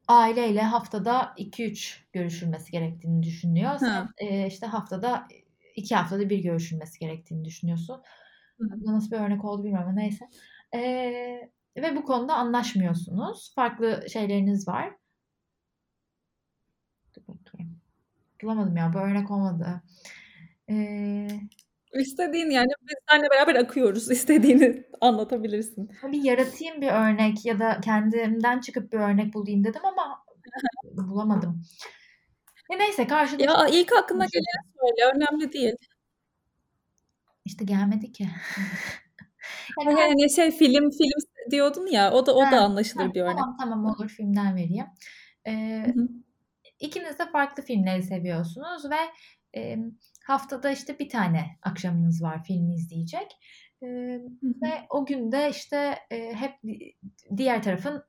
[0.08, 3.78] aileyle haftada 2-3 görüşülmesi gerektiğini düşünüyor.
[3.80, 5.28] Sen e, işte haftada
[5.76, 8.02] 2 haftada bir görüşülmesi gerektiğini düşünüyorsun.
[8.60, 10.30] Bu nasıl bir örnek oldu bilmiyorum ama neyse.
[10.76, 13.54] Ee, ve bu konuda anlaşmıyorsunuz.
[13.56, 14.94] Farklı şeyleriniz var.
[17.16, 17.82] Dur bakayım.
[18.44, 18.94] Bulamadım ya.
[18.94, 19.82] Bu örnek olmadı.
[20.70, 21.28] Ee,
[21.94, 24.12] İstediğin yani biz seninle beraber akıyoruz.
[24.12, 25.92] İstediğini anlatabilirsin.
[26.04, 30.26] bir yaratayım bir örnek ya da kendimden çıkıp bir örnek bulayım dedim ama
[31.10, 31.64] bulamadım.
[32.74, 35.12] E neyse karşıdaki Ya ilk aklına geleni söyle.
[35.16, 35.76] Önemli değil.
[37.46, 38.28] işte gelmedi ki.
[39.86, 41.20] Hani hani şey film film
[41.52, 43.36] diyordun ya o da o Ha, da anlaşılır ha, bir örnek.
[43.38, 44.86] Tamam tamam olur filmden vereyim.
[45.48, 46.08] Ee, Hı hı.
[46.80, 48.96] İkiniz de farklı filmleri seviyorsunuz ve
[49.60, 49.78] e,
[50.32, 53.38] haftada işte bir tane akşamınız var film izleyecek.
[53.84, 53.88] E,
[54.64, 56.54] ve o günde işte e, hep
[57.38, 58.04] diğer tarafın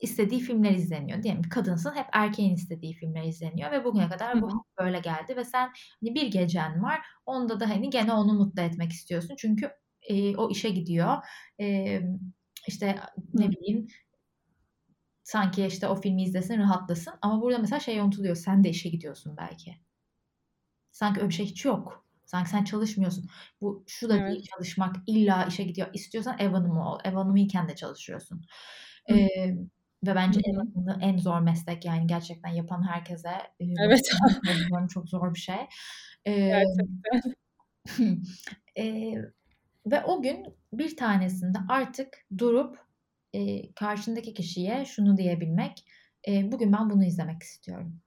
[0.00, 1.22] istediği filmler izleniyor.
[1.22, 5.44] Diyelim kadınsın hep erkeğin istediği filmler izleniyor ve bugüne kadar bu hep böyle geldi ve
[5.44, 9.70] sen hani bir gecen var onda da hani gene onu mutlu etmek istiyorsun çünkü
[10.02, 11.16] e, o işe gidiyor.
[11.60, 12.00] E,
[12.68, 12.98] işte
[13.34, 13.86] ne bileyim
[15.22, 19.36] sanki işte o filmi izlesin rahatlasın ama burada mesela şey unutuluyor sen de işe gidiyorsun
[19.36, 19.76] belki.
[20.92, 22.06] Sanki öyle bir şey hiç yok.
[22.26, 23.26] Sanki sen çalışmıyorsun.
[23.60, 24.44] Bu şu da değil Evet.
[24.56, 25.88] çalışmak illa işe gidiyor.
[25.92, 26.98] İstiyorsan ev hanımı ol.
[27.04, 28.44] Ev hanımıyken de çalışıyorsun.
[29.08, 29.14] Hı.
[29.14, 29.56] Ee,
[30.06, 33.28] ve bence ev hanımlığı en zor meslek yani gerçekten yapan herkese
[33.60, 34.00] e, Evet.
[34.46, 35.56] başarılı çok zor bir şey.
[36.26, 37.34] Ee, Gerçekten.
[38.78, 39.14] e,
[39.86, 42.78] ve o gün bir tanesinde artık durup
[43.32, 45.84] e, karşındaki kişiye şunu diyebilmek.
[46.28, 48.00] E, bugün ben bunu izlemek istiyorum.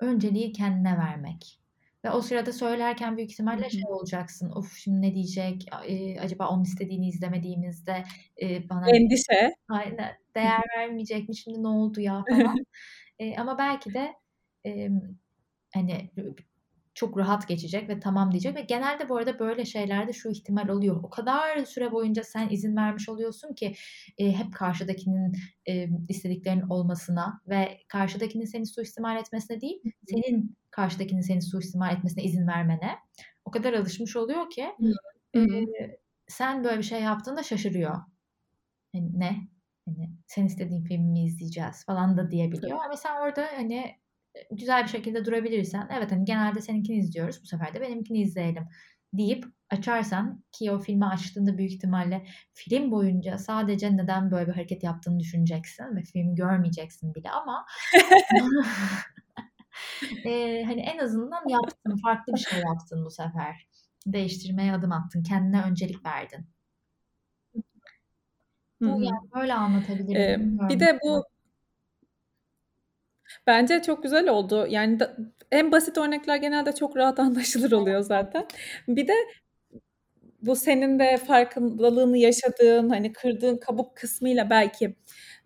[0.00, 1.60] Önceliği kendine vermek.
[2.04, 4.50] Ve o sırada söylerken büyük ihtimalle şey olacaksın.
[4.50, 5.66] Of şimdi ne diyecek?
[5.86, 8.04] E, acaba onun istediğini izlemediğimizde
[8.42, 9.54] e, bana Endişe.
[9.68, 11.36] aynen değer vermeyecek mi?
[11.36, 12.56] Şimdi ne oldu ya falan.
[13.18, 14.14] E, ama belki de
[14.66, 14.90] e,
[15.74, 16.10] hani
[16.96, 21.00] çok rahat geçecek ve tamam diyecek ve genelde bu arada böyle şeylerde şu ihtimal oluyor.
[21.02, 23.74] O kadar süre boyunca sen izin vermiş oluyorsun ki
[24.18, 25.32] e, hep karşıdakinin
[25.68, 32.46] e, istediklerinin olmasına ve karşıdakinin seni suistimal etmesine değil, senin karşıdakinin seni suistimal etmesine izin
[32.46, 32.98] vermene
[33.44, 34.66] o kadar alışmış oluyor ki
[35.36, 35.40] e,
[36.28, 37.94] sen böyle bir şey yaptığında şaşırıyor.
[38.94, 39.48] Hani ne?
[39.86, 42.84] Hani sen istediğin filmi izleyeceğiz falan da diyebiliyor.
[42.84, 43.96] Ama sen orada hani
[44.50, 48.68] güzel bir şekilde durabilirsen evet hani genelde seninkini izliyoruz bu sefer de benimkini izleyelim
[49.12, 54.82] deyip açarsan ki o filmi açtığında büyük ihtimalle film boyunca sadece neden böyle bir hareket
[54.82, 57.66] yaptığını düşüneceksin ve filmi görmeyeceksin bile ama
[60.24, 63.68] e, hani en azından yaptın farklı bir şey yaptın bu sefer
[64.06, 66.46] değiştirmeye adım attın kendine öncelik verdin.
[68.80, 70.60] Bu yani böyle anlatabilirim.
[70.60, 71.24] Ee, bir de bu
[73.46, 74.66] bence çok güzel oldu.
[74.70, 75.16] Yani da,
[75.52, 78.46] en basit örnekler genelde çok rahat anlaşılır oluyor zaten.
[78.88, 79.14] Bir de
[80.42, 84.96] bu senin de farkındalığını yaşadığın, hani, kırdığın kabuk kısmıyla belki,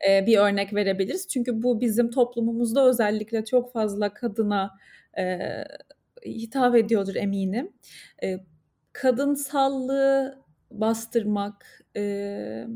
[0.08, 1.28] eee, bir örnek verebiliriz.
[1.28, 4.70] Çünkü bu bizim toplumumuzda özellikle çok fazla kadına,
[5.18, 5.64] eee,
[6.26, 7.72] hitap ediyordur eminim.
[8.22, 8.44] Eee,
[8.92, 10.38] kadınsallığı
[10.70, 12.66] bastırmak, eee,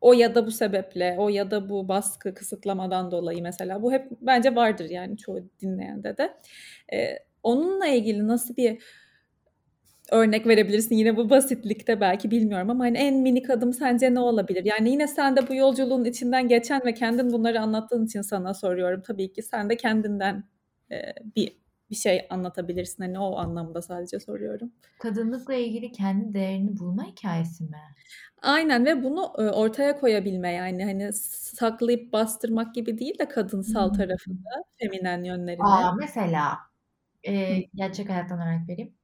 [0.00, 4.08] o ya da bu sebeple, o ya da bu baskı, kısıtlamadan dolayı mesela bu hep
[4.20, 6.34] bence vardır yani çoğu dinleyende de.
[6.92, 8.78] Eee, onunla ilgili nasıl bir
[10.12, 10.94] örnek verebilirsin?
[10.96, 14.64] Yine bu basitlikte belki bilmiyorum ama, hani, en minik adım sence ne olabilir?
[14.64, 19.02] Yani yine sen de bu yolculuğun içinden geçen ve kendin bunları anlattığın için sana soruyorum.
[19.06, 20.44] Tabii ki sen de kendinden,
[20.90, 21.58] eee, bir
[21.90, 23.02] bir şey anlatabilirsin.
[23.04, 24.72] Hani, o anlamda sadece soruyorum.
[24.98, 27.96] Kadınlıkla ilgili kendi değerini bulma hikâyesi mi?
[28.42, 34.48] Aynen ve bunu, eee, ortaya koyabilme yani, hani, saklayıp bastırmak gibi değil de kadınsal tarafında,
[34.80, 35.88] feminen yönlerini.
[35.88, 35.92] A!
[36.00, 36.58] Mesela,
[37.48, 37.54] Hı.
[37.56, 38.98] eee, gerçek hayattan örnek vereyim.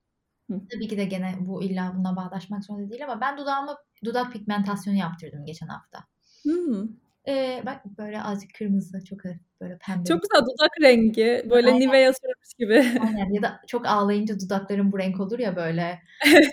[0.51, 0.61] Hı.
[0.75, 4.99] Tabii ki de gene bu illa bununla bağdaşmak zorunda değil ama ben dudağıma dudak pigmentasyonu
[4.99, 6.05] yaptırdım geçen hafta.
[6.43, 6.89] Hıı.
[7.27, 10.05] Eee, bak böyle azıcık kırmızı, çok hafif böyle pembe.
[10.05, 11.47] Çok güzel dudak rengi.
[11.51, 11.81] Böyle Aynen.
[11.81, 13.01] Nivea sürmüş gibi.
[13.07, 16.03] Aynen ya da çok ağlayınca dudakların bu renk olur ya böyle.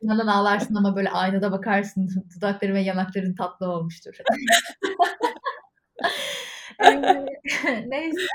[0.02, 4.16] İnanın ağlarsın ama böyle aynada bakarsın dudakların ve yanakların tatlı olmuştur.
[7.88, 8.28] Neyse,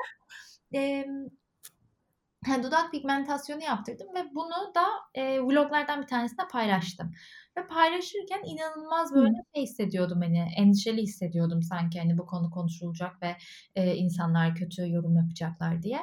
[2.47, 7.13] he, dudak pigmentasyonu yaptırdım ve bunu da, eee, vloglardan bir tanesinde paylaştım
[7.59, 9.23] ve paylaşırken inanılmaz Hı.
[9.23, 13.37] böyle şey hissediyordum, hani, endişeli hissediyordum sanki, hani, bu konu konuşulacak ve,
[13.77, 16.01] eee, insanlar kötü yorum yapacaklar diye.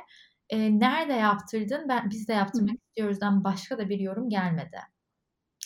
[0.51, 1.89] Eee, "Nerede yaptırdın?
[1.89, 2.59] Ben biz de Hı.
[2.63, 4.77] yaptırmak istiyoruzdan" başka da bir yorum gelmedi.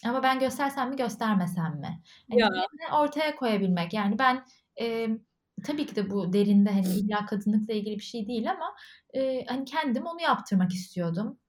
[0.05, 2.03] Ama ben göstersem mi göstermesem mi?
[2.31, 2.67] Hani, Ya.
[2.93, 3.93] ortaya koyabilmek.
[3.93, 4.45] Yani ben,
[4.77, 5.19] emm,
[5.65, 8.75] tabii ki de bu derinde, hani, illa kadınlıkla ilgili bir şey değil ama,
[9.13, 11.39] eee, hani, kendim onu yaptırmak istiyordum.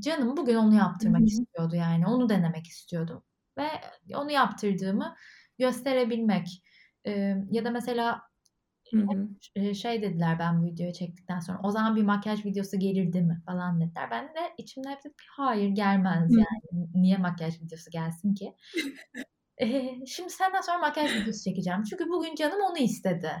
[0.00, 1.28] Canım bugün onu Hı yaptırmak hı.
[1.28, 2.06] istiyordu yani.
[2.08, 3.24] Onu denemek istiyordum
[3.58, 3.68] ve
[4.16, 5.16] onu yaptırdığımı
[5.58, 6.62] gösterebilmek.
[7.04, 8.22] Eee, ya da mesela
[8.92, 9.28] Hı hı.
[9.56, 13.22] hep, eee, şey dediler ben bu videoyu çektikten sonra, "O zaman bir makyaj videosu gelirdi
[13.22, 14.10] mi?" falan dediler.
[14.10, 16.88] Ben de içimden hep dedim "Hayır, gelmez yani.
[16.94, 18.54] Niye makyaj videosu gelsin ki?"
[19.60, 21.82] Eee, şimdi senden sonra makyaj videosu çekeceğim.
[21.84, 23.32] Çünkü bugün canım onu istedi.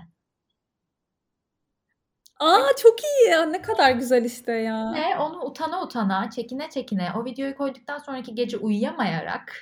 [2.40, 2.76] A!
[2.76, 3.44] Çok iyi ya.
[3.46, 4.94] Ne kadar güzel işte ya.
[4.94, 9.56] Ve onu utana utana, çekine çekine, o videoyu koyduktan sonraki gece uyuyamayarak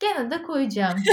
[0.00, 0.98] gene de koyacağım.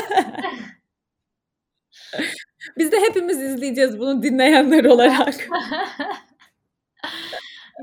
[2.77, 5.33] Biz de hepimiz izleyeceğiz bunu dinleyenler olarak.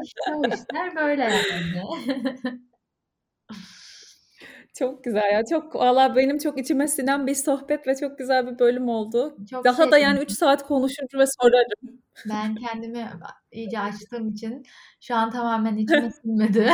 [0.05, 1.83] İşte o işler böyle yani.
[4.79, 5.43] Çok güzel ya.
[5.51, 9.37] Çok valla benim çok içime sinen bir sohbet ve çok güzel bir bölüm oldu.
[9.51, 10.37] Çok Daha da yani 3 sevindim.
[10.37, 12.01] saat konuşur ve sorarım.
[12.29, 13.09] Ben kendimi
[13.53, 14.63] iyice açtığım için
[15.01, 16.73] şu an tamamen içime sinmedi.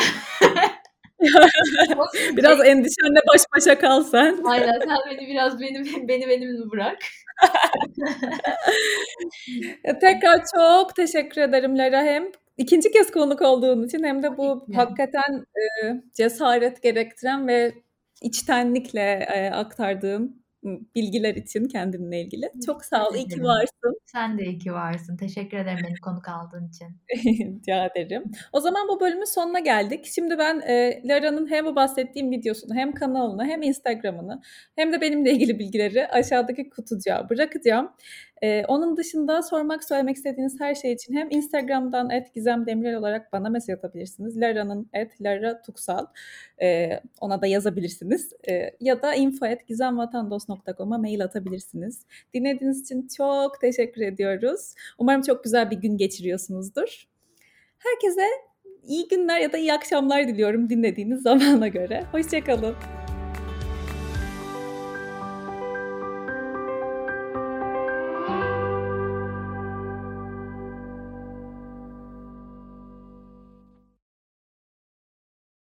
[2.37, 4.41] Biraz endişenle baş başa kal sen.
[4.45, 6.99] Aynen sen beni biraz benim beni benimle bırak.
[9.85, 14.67] Ya, tekrar çok teşekkür ederim Lara hem 2'nci kez konuk olduğun için hem de bu
[14.67, 14.77] ki.
[14.77, 17.75] hakikaten, eee, cesaret gerektiren ve
[18.23, 19.01] içtenlikle,
[19.31, 20.45] eee, aktardığın,
[20.95, 22.51] bilgiler için kendinle ilgili.
[22.67, 24.01] Çok sağ ol, iyi ki varsın.
[24.07, 25.17] Sen de iyi ki varsın.
[25.17, 26.89] Teşekkür ederim beni konuk aldığın için.
[27.59, 28.25] Rica ederim.
[28.53, 30.05] O zaman bu bölümün sonuna geldik.
[30.15, 34.41] Şimdi ben, eee, Lara'nın hem bu bahsettiğim videosunu hem kanalını hem Instagram'ını
[34.77, 37.93] hem de benimle ilgili bilgileri aşağıdaki kutucuğa bırakacağım.
[38.43, 43.75] Eee, onun dışında sormak, söylemek istediğiniz her şey için hem Instagram'dan @gizemdemirel olarak bana mesaj
[43.77, 44.37] atabilirsiniz.
[44.41, 46.07] Lara'nın @laratuksal
[46.61, 48.33] eee, ona da yazabilirsiniz.
[48.49, 52.07] Eee, ya da info@gizemvatandos.com'a mail atabilirsiniz.
[52.35, 54.75] Dinlediğiniz için çok teşekkür ediyoruz.
[54.99, 57.05] Umarım çok güzel bir gün geçiriyorsunuzdur.
[57.79, 58.23] Herkese
[58.83, 62.05] iyi günler ya da iyi akşamlar diliyorum dinlediğiniz zamana göre.
[62.13, 62.75] Hoşça kalın.